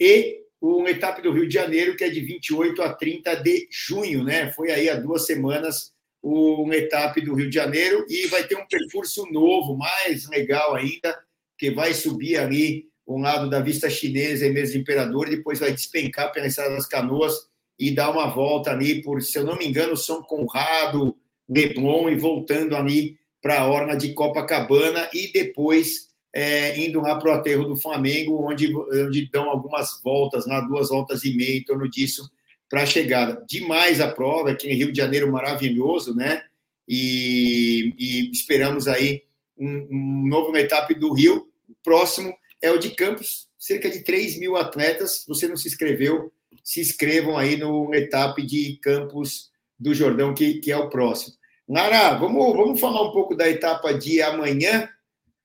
[0.00, 4.24] e o etapa do Rio de Janeiro, que é de 28 a 30 de junho,
[4.24, 4.50] né?
[4.52, 8.66] Foi aí há duas semanas o etapa do Rio de Janeiro e vai ter um
[8.66, 11.16] percurso novo, mais legal ainda,
[11.56, 15.72] que vai subir ali um lado da Vista Chinesa e Mesa do Imperador, depois vai
[15.72, 17.32] despencar pela Estrada das Canoas
[17.78, 21.16] e dar uma volta ali por, se eu não me engano, São Conrado,
[21.48, 23.16] Leblon e voltando ali
[23.46, 28.44] para a Orla de Copacabana e depois é, indo lá para o aterro do Flamengo,
[28.44, 32.28] onde, onde dão algumas voltas, lá, duas voltas e meia em torno disso,
[32.68, 33.44] para a chegada.
[33.48, 36.42] Demais a prova, aqui em Rio de Janeiro maravilhoso, né?
[36.88, 39.22] E, e esperamos aí
[39.56, 41.46] um, um novo etapa do Rio.
[41.68, 45.24] O próximo é o de Campos, cerca de 3 mil atletas.
[45.28, 46.32] Você não se inscreveu,
[46.64, 51.36] se inscrevam aí no etapa de Campos do Jordão, que, que é o próximo.
[51.68, 54.88] Nara, vamos, vamos falar um pouco da etapa de amanhã,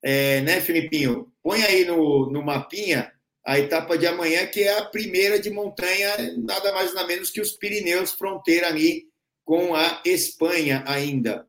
[0.04, 1.32] é, né, Filipinho?
[1.42, 3.12] Põe aí no, no mapinha
[3.44, 7.42] a etapa de amanhã, que é a primeira de montanha, nada mais nada menos que
[7.42, 9.06] os Pirineus, fronteira ali
[9.44, 11.48] com a Espanha ainda.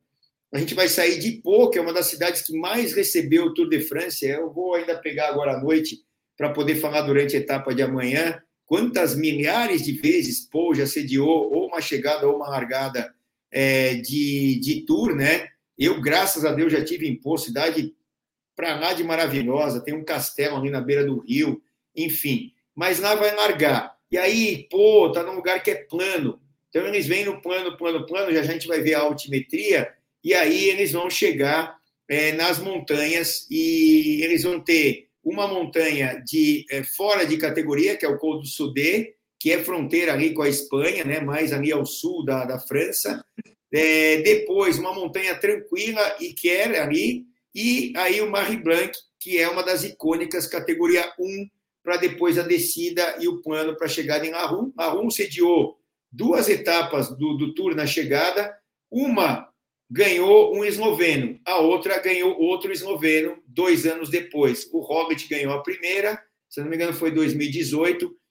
[0.51, 3.55] A gente vai sair de Pô, que é uma das cidades que mais recebeu o
[3.55, 4.27] Tour de France.
[4.27, 6.01] Eu vou ainda pegar agora à noite
[6.37, 11.53] para poder falar durante a etapa de amanhã quantas milhares de vezes Pô já sediou
[11.53, 13.14] ou uma chegada ou uma largada
[13.53, 15.48] é, de, de Tour, né?
[15.78, 17.94] Eu, graças a Deus, já tive em Pô, cidade
[18.57, 21.62] para lá de maravilhosa, tem um castelo ali na beira do rio,
[21.94, 22.53] enfim.
[22.74, 23.96] Mas lá vai largar.
[24.11, 26.40] E aí, pô, tá num lugar que é plano.
[26.68, 29.92] Então eles vêm no plano, plano, plano, já a gente vai ver a altimetria
[30.24, 31.76] e aí eles vão chegar
[32.09, 38.05] é, nas montanhas e eles vão ter uma montanha de é, fora de categoria, que
[38.05, 41.72] é o Col do Sudê, que é fronteira ali com a Espanha, né, mais ali
[41.72, 43.24] ao sul da, da França.
[43.72, 49.38] É, depois, uma montanha tranquila e que é ali, e aí o Marie Blanc, que
[49.38, 51.49] é uma das icônicas categoria 1,
[51.82, 54.72] para depois a descida e o plano para a chegada em Larrum.
[54.78, 55.76] Larrum sediou
[56.09, 58.57] duas etapas do, do Tour na chegada,
[58.88, 59.49] uma
[59.90, 64.68] ganhou um esloveno, a outra ganhou outro esloveno dois anos depois.
[64.72, 68.22] O Roglic ganhou a primeira, se não me engano foi 2018,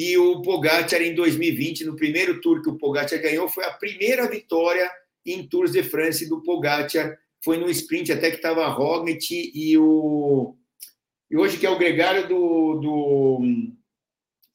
[0.00, 4.26] e o Pogacar em 2020, no primeiro Tour que o Pogacar ganhou, foi a primeira
[4.30, 4.90] vitória
[5.26, 10.56] em Tours de France do Pogacar, foi no sprint até que estava Roglic e o
[11.30, 13.40] e hoje que é o gregário do do,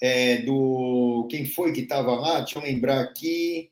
[0.02, 2.39] é, do quem foi que estava lá?
[2.39, 3.70] Deixa eu lembrar aqui.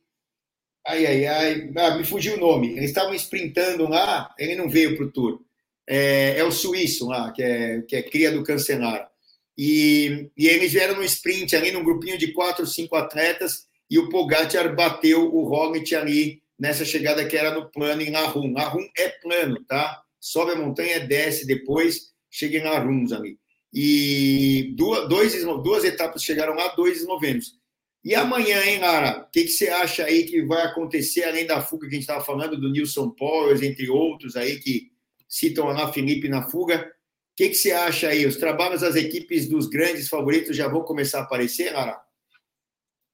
[0.86, 1.72] Ai, ai, ai.
[1.76, 2.74] Ah, me fugiu o nome.
[2.74, 5.42] Eles estavam sprintando lá, ele não veio para o Tour.
[5.88, 9.12] É, é, o suíço lá, que é, que é cria do Cancelar.
[9.58, 14.10] E, e eles vieram no sprint ali, num grupinho de quatro, cinco atletas, e o
[14.10, 18.54] Pogacar bateu o Roglic ali nessa chegada que era no plano em Lahrum.
[18.54, 20.01] Lahrum é plano, tá?
[20.20, 23.38] Sobe a montanha, desce depois, chega em Lahrum ali.
[23.74, 27.58] E duas, dois, duas etapas chegaram lá, dois eslovenos.
[28.04, 29.22] E amanhã, hein, Lara?
[29.22, 32.01] O que, que, você acha aí que vai acontecer, além da fuga que a gente
[32.01, 34.91] estava falando, do Nilson Powers, entre outros aí que
[35.28, 36.93] citam lá Felipe na fuga?
[37.34, 38.28] O que, que você acha aí?
[38.28, 42.00] Os trabalhos das equipes dos grandes favoritos já vão começar a aparecer, Lara?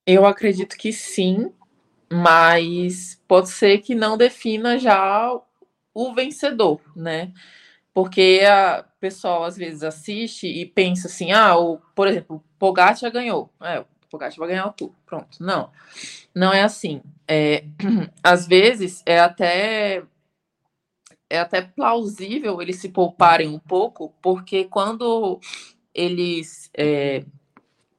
[0.05, 1.53] Eu acredito que sim,
[2.11, 5.39] mas pode ser que não defina já
[5.93, 7.31] o vencedor, né?
[7.93, 13.09] Porque a pessoal às vezes assiste e pensa assim, ah, o, por exemplo, o Pogacar
[13.13, 13.49] ganhou.
[13.61, 14.91] É, Pogacar vai ganhar o tour.
[15.05, 15.41] Pronto.
[15.41, 15.71] Não.
[16.35, 17.01] Não é assim.
[17.25, 17.63] É,
[18.21, 20.03] às vezes é até
[21.29, 25.39] é até plausível eles se pouparem um pouco, porque quando
[25.93, 27.25] eles é,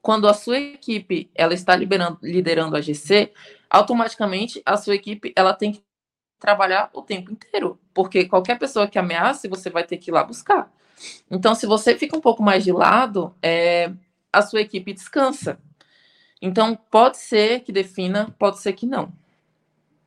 [0.02, 3.32] quando a sua equipe ela está liderando a GC,
[3.68, 5.82] automaticamente a sua equipe ela tem que
[6.38, 10.24] trabalhar o tempo inteiro, porque qualquer pessoa que ameace você vai ter que ir lá
[10.24, 10.72] buscar.
[11.30, 13.92] Então, se você fica um pouco mais de lado, é,
[14.32, 15.58] a sua equipe descansa.
[16.42, 19.12] Então, pode ser que defina, pode ser que não,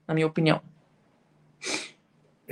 [0.07, 0.61] na minha opinião.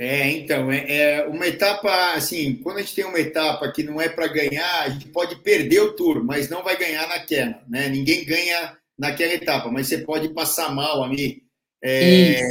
[0.04, 4.00] É, então, é, é, uma etapa, assim, quando a gente tem uma etapa que não
[4.00, 7.88] é para ganhar, a gente pode perder o tour, mas não vai ganhar naquela, né?
[7.88, 11.44] Ninguém ganha naquela etapa, mas você pode passar mal ali
[11.80, 12.42] é,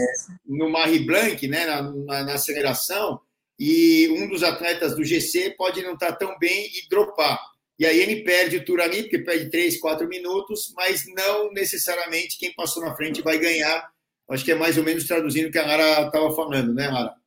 [0.45, 3.20] no Marie Blanc, né, na, na, na, aceleração,
[3.60, 7.38] e um dos atletas do GC pode não estar tão bem e dropar.
[7.78, 12.39] E aí ele perde o tour ali, porque perde 3, 4 minutos, mas não necessariamente
[12.39, 13.91] quem passou na frente vai ganhar.
[14.30, 17.20] Acho que é mais ou menos traduzindo o que a Lara estava falando, né, Lara?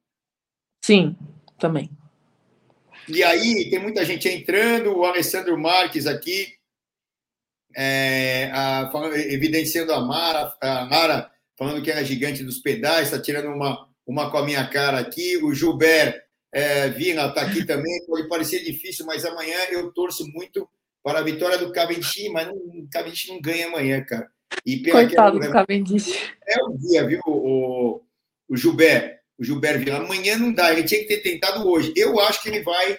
[0.85, 1.17] Sim,
[1.59, 1.89] também.
[3.09, 6.47] E aí, tem muita gente entrando, o Alessandro Marques aqui,
[7.75, 13.19] é, a, falando, evidenciando a Mara, a Mara falando que era gigante dos pedais, está
[13.19, 15.39] tirando uma, uma com a minha cara aqui.
[15.39, 16.23] O Gilbert
[16.53, 20.69] é, Vina está aqui também, pode parecer difícil, mas amanhã eu torço muito
[21.03, 24.29] para a vitória do Cavendish, mas não, o Cavendish não ganha amanhã, cara.
[24.67, 26.31] E Coitado do Cavendish.
[26.47, 28.03] É o dia, viu, o,
[28.47, 29.99] o Gilbert, o Gilbert Vila.
[29.99, 31.93] Amanhã não dá, ele tinha que ter tentado hoje.
[31.97, 32.99] Eu acho que ele vai,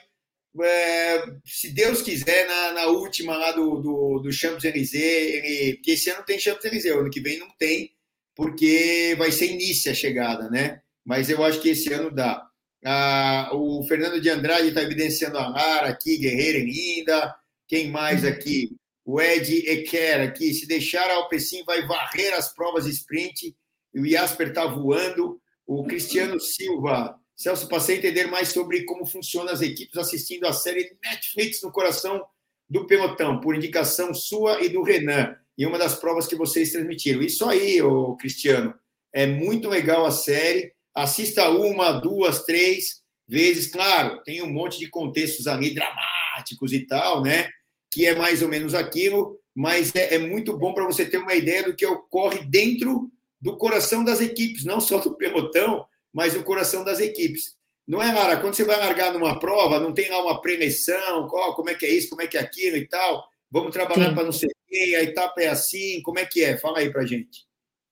[0.61, 6.09] é, se Deus quiser, na, na última lá do, do, do Champs-Élysées, ele, porque esse
[6.09, 7.91] ano tem Champs-Élysées, ano que vem não tem,
[8.35, 10.81] porque vai ser início a chegada, né?
[11.05, 12.45] Mas eu acho que esse ano dá.
[12.83, 17.35] Ah, o Fernando de Andrade está evidenciando a Lara aqui, guerreira linda.
[17.67, 18.75] Quem mais aqui?
[19.03, 20.53] O Ed Eker aqui.
[20.53, 23.55] Se deixar a Alpecin, vai varrer as provas sprint.
[23.95, 25.39] O Jasper está voando.
[25.65, 27.19] O Cristiano Silva.
[27.35, 31.71] Celso, passei a entender mais sobre como funcionam as equipes assistindo a série Netflix no
[31.71, 32.23] coração
[32.69, 37.21] do pelotão, por indicação sua e do Renan, em uma das provas que vocês transmitiram.
[37.21, 38.73] Isso aí, ô Cristiano.
[39.13, 40.73] É muito legal a série.
[40.93, 43.67] Assista uma, duas, três vezes.
[43.67, 47.49] Claro, tem um monte de contextos ali dramáticos e tal, né?
[47.91, 51.33] Que é mais ou menos aquilo, mas é, é muito bom para você ter uma
[51.33, 53.09] ideia do que ocorre dentro
[53.41, 57.55] do coração das equipes, não só do pelotão, mas do coração das equipes.
[57.87, 58.37] Não é, Lara?
[58.37, 61.85] Quando você vai largar numa prova, não tem lá uma preleção, oh, como é que
[61.85, 63.27] é isso, como é que é aquilo e tal.
[63.51, 66.57] Vamos trabalhar para não ser quem, a etapa é assim, como é que é?
[66.57, 67.45] Fala aí para gente.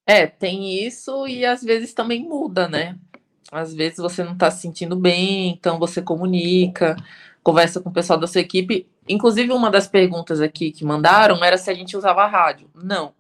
[0.06, 2.98] É, tem isso e às vezes também muda, né?
[3.52, 6.96] Às vezes você não está se sentindo bem, então você comunica,
[7.44, 8.88] conversa com o pessoal da sua equipe.
[9.08, 12.70] Inclusive, uma das perguntas aqui que mandaram era se a gente usava rádio.
[12.74, 13.14] Não.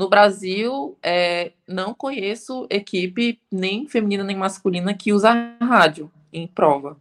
[0.00, 5.30] No Brasil, é, não conheço equipe nem feminina nem masculina que usa
[5.60, 6.96] rádio em prova.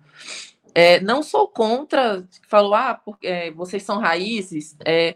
[0.75, 4.75] É, não sou contra, falou, ah, porque é, vocês são raízes.
[4.83, 5.15] É,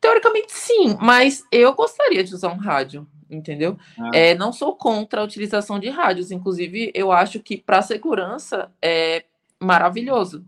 [0.00, 3.78] teoricamente, sim, mas eu gostaria de usar um rádio, entendeu?
[3.96, 4.10] Ah.
[4.12, 9.24] É, não sou contra a utilização de rádios, inclusive, eu acho que para segurança é
[9.60, 10.44] maravilhoso.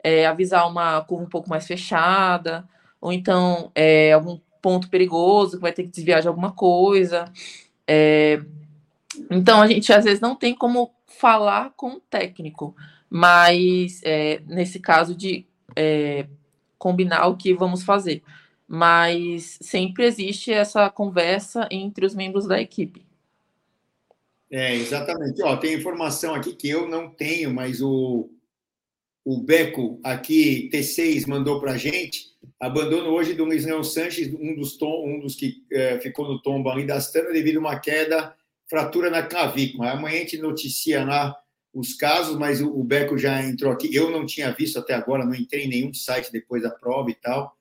[0.00, 2.68] É, avisar uma curva um pouco mais fechada,
[3.00, 7.30] ou então é, algum ponto perigoso, que vai ter que desviar de alguma coisa.
[7.86, 8.40] É...
[9.30, 12.74] Então, a gente às vezes não tem como falar com o técnico,
[13.08, 15.44] mas é, nesse caso de
[15.76, 16.26] é,
[16.78, 18.22] combinar o que vamos fazer.
[18.66, 23.04] Mas sempre existe essa conversa entre os membros da equipe.
[24.50, 25.42] É, exatamente.
[25.42, 28.28] Ó, tem informação aqui que eu não tenho, mas o,
[29.32, 34.54] o Beco aqui, T6, mandou para a gente Abandono hoje do Luiz Leão Sanches, um
[34.54, 37.80] dos, tom, um dos que é, ficou no tombo ali da Astana devido a uma
[37.80, 38.34] queda,
[38.68, 39.92] fratura na clavícula.
[39.92, 41.34] Amanhã a gente noticia lá
[41.72, 43.94] os casos, mas o, o Beco já entrou aqui.
[43.94, 47.14] Eu não tinha visto até agora, não entrei em nenhum site depois da prova e
[47.14, 47.56] tal.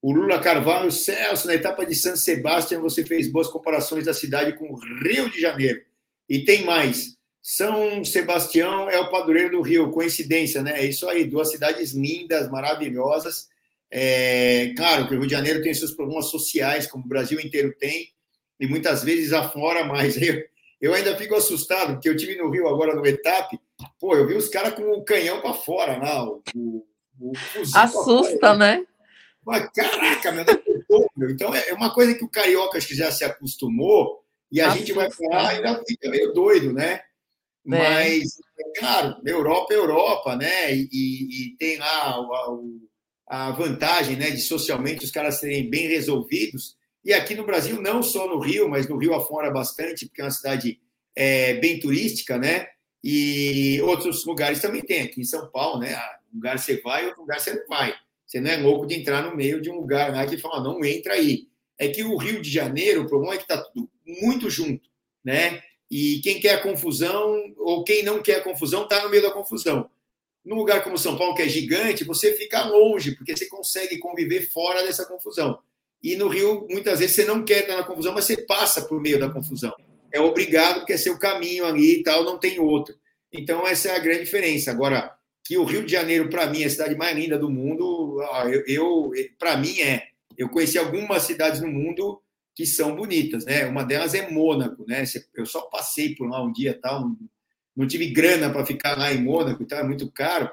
[0.00, 4.52] O Lula Carvalho, Celso, na etapa de San Sebastião, você fez boas comparações da cidade
[4.52, 5.80] com o Rio de Janeiro.
[6.28, 7.13] E tem mais.
[7.46, 10.80] São Sebastião é o padroeiro do Rio, coincidência, né?
[10.80, 13.48] É isso aí, duas cidades lindas, maravilhosas
[13.96, 17.72] é, claro que o Rio de Janeiro tem seus problemas sociais, como o Brasil inteiro
[17.78, 18.08] tem,
[18.58, 20.20] e muitas vezes afora mais.
[20.20, 20.42] Eu,
[20.80, 23.56] eu ainda fico assustado, porque eu tive no Rio agora no Etap,
[24.00, 26.84] pô, eu vi os caras com o canhão para fora, não, o,
[27.20, 27.32] o,
[27.72, 28.84] Assusta, né?
[29.46, 33.24] Mas, caraca, meu Deus, Então é uma coisa que o carioca acho que já se
[33.24, 34.86] acostumou, e a Assusta.
[34.86, 37.00] gente vai falar e ainda fica meio doido, né?
[37.66, 37.70] É.
[37.70, 38.36] Mas,
[38.76, 40.74] claro, Europa é Europa, né?
[40.74, 42.80] E, e, tem lá o
[43.26, 46.76] a vantagem né, de socialmente os caras serem bem resolvidos.
[47.04, 50.24] E aqui no Brasil, não só no Rio, mas no Rio afora bastante, porque é
[50.24, 50.78] uma cidade
[51.16, 52.66] é, bem turística, né?
[53.02, 55.02] E outros lugares também tem.
[55.02, 55.96] Aqui em São Paulo, né?
[56.32, 57.94] Um lugar você vai, outro lugar você não vai.
[58.26, 60.84] Você não é louco de entrar no meio de um lugar lá que fala, não
[60.84, 61.46] entra aí.
[61.78, 64.88] É que o Rio de Janeiro, o problema é que está tudo muito junto,
[65.22, 65.60] né?
[65.96, 69.88] E quem quer confusão, ou quem não quer confusão, está no meio da confusão.
[70.44, 74.50] Num lugar como São Paulo, que é gigante, você fica longe, porque você consegue conviver
[74.50, 75.56] fora dessa confusão.
[76.02, 79.00] E no Rio, muitas vezes, você não quer estar na confusão, mas você passa por
[79.00, 79.72] meio da confusão.
[80.12, 82.96] É obrigado, porque é seu caminho ali e tal, não tem outro.
[83.32, 84.72] Então, essa é a grande diferença.
[84.72, 85.14] Agora,
[85.44, 88.64] que o Rio de Janeiro, para mim, é a cidade mais linda do mundo, eu,
[88.66, 90.08] eu para mim, é.
[90.36, 92.20] Eu conheci algumas cidades no mundo
[92.54, 93.66] que são bonitas, né?
[93.66, 95.04] Uma delas é Mônaco, né?
[95.34, 97.10] Eu só passei por lá um dia, tal,
[97.76, 100.50] não tive grana para ficar lá em Mônaco, então é muito caro.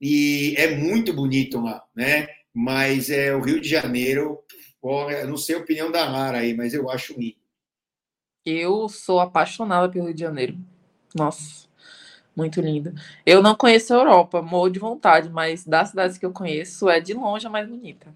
[0.00, 2.26] E é muito bonito lá, né?
[2.52, 4.38] Mas é o Rio de Janeiro,
[4.82, 7.40] olha, não sei a opinião da Lara aí, mas eu acho lindo.
[8.44, 10.58] Eu sou apaixonada pelo Rio de Janeiro.
[11.14, 11.68] Nossa,
[12.36, 12.92] muito lindo.
[13.24, 17.00] Eu não conheço a Europa, morro de vontade, mas das cidades que eu conheço, é
[17.00, 18.14] de longe a mais bonita.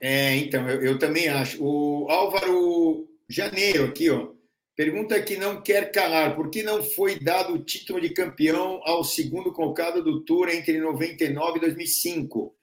[0.00, 1.62] É, então, eu, eu também acho.
[1.62, 4.30] O Álvaro Janeiro aqui, ó.
[4.74, 9.04] Pergunta que não quer calar: por que não foi dado o título de campeão ao
[9.04, 12.56] segundo colocado do Tour entre 99 e 2005?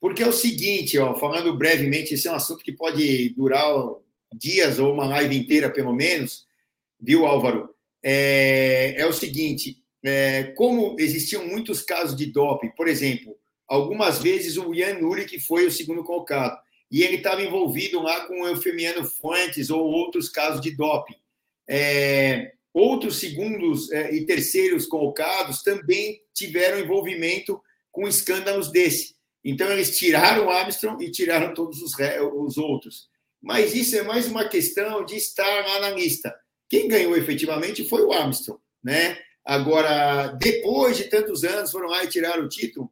[0.00, 3.74] Porque é o seguinte, ó, falando brevemente, esse é um assunto que pode durar
[4.32, 6.46] dias ou uma live inteira, pelo menos,
[7.00, 7.70] viu, Álvaro?
[8.02, 13.36] É, é o seguinte: é, como existiam muitos casos de doping, por exemplo,
[13.66, 16.56] algumas vezes o Ian Nuri, que foi o segundo colocado,
[16.94, 21.16] e ele estava envolvido lá com o Eufemiano Fuentes ou outros casos de doping.
[21.68, 29.16] É, outros segundos é, e terceiros colocados também tiveram envolvimento com escândalos desse.
[29.44, 31.94] Então, eles tiraram o Armstrong e tiraram todos os,
[32.32, 33.08] os outros.
[33.42, 36.32] Mas isso é mais uma questão de estar lá na lista.
[36.70, 39.18] Quem ganhou efetivamente foi o Armstrong, né?
[39.44, 42.88] Agora, depois de tantos anos, foram lá e tiraram o título.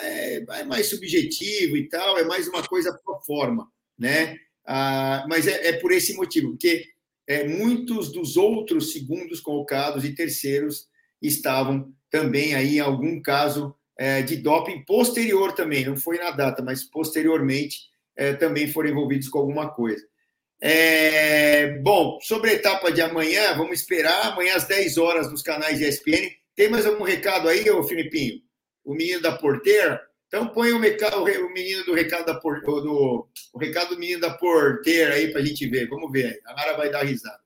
[0.00, 3.68] É, é mais subjetivo e tal, é mais uma coisa por forma,
[3.98, 4.36] né?
[4.66, 6.84] Ah, mas é, é, por esse motivo, porque
[7.26, 10.86] é, muitos dos outros segundos colocados e terceiros
[11.20, 16.62] estavam também aí em algum caso é, de doping posterior também, não foi na data,
[16.62, 17.80] mas posteriormente
[18.16, 20.02] é, também foram envolvidos com alguma coisa.
[20.64, 24.28] É, bom, sobre a etapa de amanhã, vamos esperar.
[24.28, 26.30] Amanhã às 10 horas nos canais ESPN.
[26.54, 28.40] Tem mais algum recado aí, ô Filipinho?
[28.84, 30.00] O menino da porteira?
[30.26, 34.30] Então põe o, o menino do recado da porteira, do, o recado do menino da
[34.30, 35.88] porteira aí para a gente ver.
[35.88, 36.40] Vamos ver.
[36.46, 37.40] A Mara vai dar risada.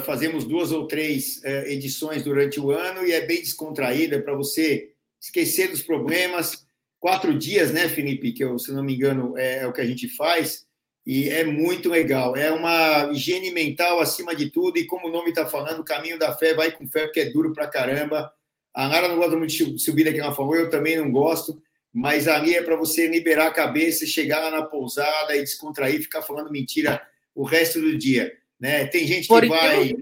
[0.00, 4.34] Fazemos duas ou três é, edições durante o ano e é bem descontraída é para
[4.34, 6.66] você esquecer dos problemas.
[6.98, 8.32] Quatro dias, né, Felipe?
[8.32, 10.66] Que eu, se não me engano é, é, o que a gente faz
[11.06, 12.36] e é muito legal.
[12.36, 16.18] É uma higiene mental acima de tudo e como o nome está falando, o caminho
[16.18, 18.32] da fé vai com fé porque é duro para caramba.
[18.74, 21.60] A Nara não gosta muito de subir aqui na favor, eu também não gosto
[21.92, 26.22] mas ali é para você liberar a cabeça, chegar lá na pousada e descontrair, ficar
[26.22, 27.02] falando mentira
[27.34, 28.32] o resto do dia.
[28.60, 28.86] Né?
[28.86, 29.96] Tem gente que por vai.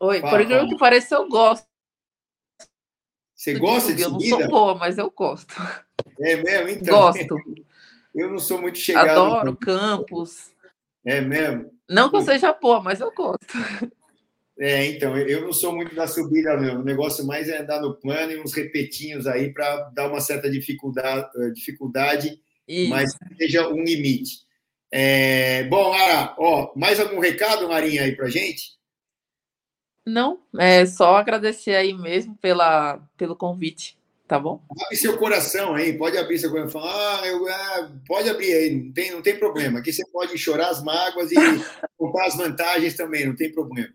[0.00, 1.66] Oi, fala, por incrível que pareça, eu gosto.
[3.34, 4.24] Você gosta de subida?
[4.26, 5.54] Eu não sou boa, mas eu gosto.
[6.20, 6.68] É mesmo?
[6.68, 7.00] Então.
[7.00, 7.36] Gosto.
[8.14, 9.08] Eu não sou muito chegado.
[9.08, 10.50] Adoro campos.
[11.02, 11.72] É mesmo?
[11.88, 13.56] Não que eu seja boa, mas eu gosto.
[14.58, 16.80] É, então, eu não sou muito da subida, meu.
[16.80, 20.50] O negócio mais é andar no plano e uns repetinhos aí para dar uma certa
[20.50, 22.38] dificuldade, eh, dificuldade
[22.88, 24.40] mas seja um limite.
[24.94, 28.76] É, bom, Lara, ó, mais algum recado, Marinha, aí para gente?
[30.06, 33.96] Não, é só agradecer aí mesmo pela, pelo convite,
[34.28, 34.62] tá bom?
[34.84, 36.82] Abre seu coração aí, pode abrir seu coração.
[36.84, 39.78] Ah, eu, ah, pode abrir aí, não tem, não tem problema.
[39.78, 41.36] Aqui você pode chorar as mágoas e
[41.96, 43.88] contar as vantagens também, não tem problema.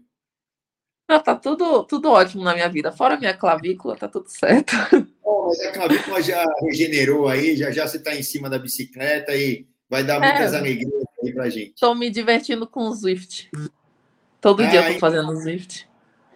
[1.07, 2.91] Não, tá tudo, tudo ótimo na minha vida.
[2.91, 4.73] Fora minha clavícula, tá tudo certo.
[5.23, 9.35] Oh, mas a clavícula já regenerou aí, já já você está em cima da bicicleta
[9.35, 11.73] e vai dar muitas é, alegrias aí pra gente.
[11.73, 13.49] Estou me divertindo com o Zwift.
[14.41, 15.87] Todo ah, dia eu tô fazendo Zwift.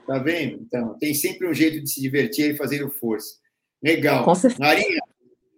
[0.08, 0.62] Tá vendo?
[0.62, 3.36] Então, tem sempre um jeito de se divertir e fazendo força.
[3.84, 4.26] Legal.
[4.60, 5.00] Marinha,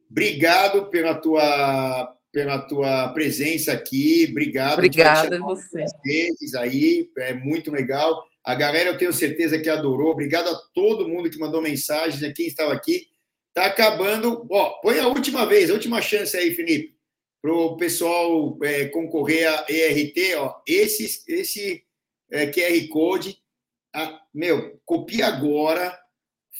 [0.10, 4.28] obrigado pela tua, pela tua presença aqui.
[4.30, 4.74] Obrigado.
[4.74, 5.86] Obrigada a você.
[6.06, 8.24] Vezes aí, é muito legal.
[8.44, 10.12] A galera, eu tenho certeza que adorou.
[10.12, 13.08] Obrigado a todo mundo que mandou mensagens, a quem estava aqui.
[13.50, 14.46] Está acabando.
[14.50, 16.94] Ó, põe a última vez, a última chance aí, Felipe,
[17.44, 20.36] para o pessoal é, concorrer a ERT.
[20.38, 21.84] Ó, esse esse
[22.32, 23.38] é, QR Code,
[23.94, 26.00] a, meu, copia agora,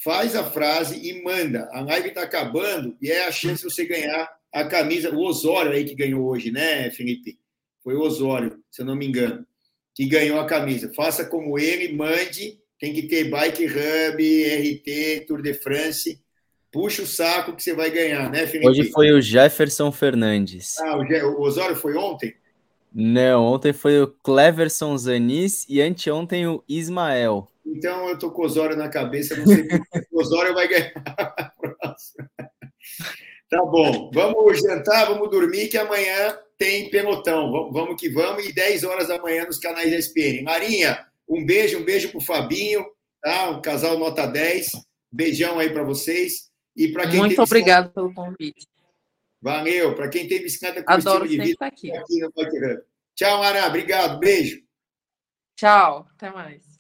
[0.04, 1.70] faz a frase e manda.
[1.72, 5.10] A live está acabando e é a chance de você ganhar a camisa.
[5.10, 7.40] O Osório aí que ganhou hoje, né, Felipe?
[7.82, 9.48] Foi o Osório, se eu não me engano
[9.94, 10.92] que ganhou a camisa.
[10.94, 12.60] Faça como ele, mande.
[12.80, 16.22] Tem que ter Bike Hub, RT, Tour de France.
[16.74, 18.68] Puxa o saco que você vai ganhar, né, Felipe?
[18.68, 20.80] Hoje foi o Jefferson Fernandes.
[20.80, 22.36] Ah, o, Je o Osório foi ontem?
[22.92, 27.48] Não, ontem foi o Cleverson Zanis e anteontem o Ismael.
[27.64, 29.68] Então eu tô com o Osório na cabeça, não sei
[30.12, 32.30] o Osório vai ganhar a próxima.
[33.50, 37.72] Tá bom, vamos jantar, vamos dormir, que amanhã tem pelotão.
[37.72, 40.42] Vamos que vamos, e 10 horas da manhã nos canais da SPN.
[40.42, 42.84] Marinha, um beijo, um beijo pro Fabinho,
[43.22, 43.52] tá?
[43.52, 44.72] O casal nota 10.
[45.12, 46.52] Beijão aí para vocês.
[46.76, 48.68] E para quem Muito obrigado pelo convite.
[49.42, 49.96] Valeu.
[49.96, 51.92] Para quem tem bicicleta com Adoro estilo de vida, aqui.
[51.92, 52.32] aqui no
[53.16, 53.68] Tchau, Mara.
[53.68, 54.20] Obrigado.
[54.20, 54.64] Beijo.
[55.56, 56.08] Tchau.
[56.16, 56.73] Até mais.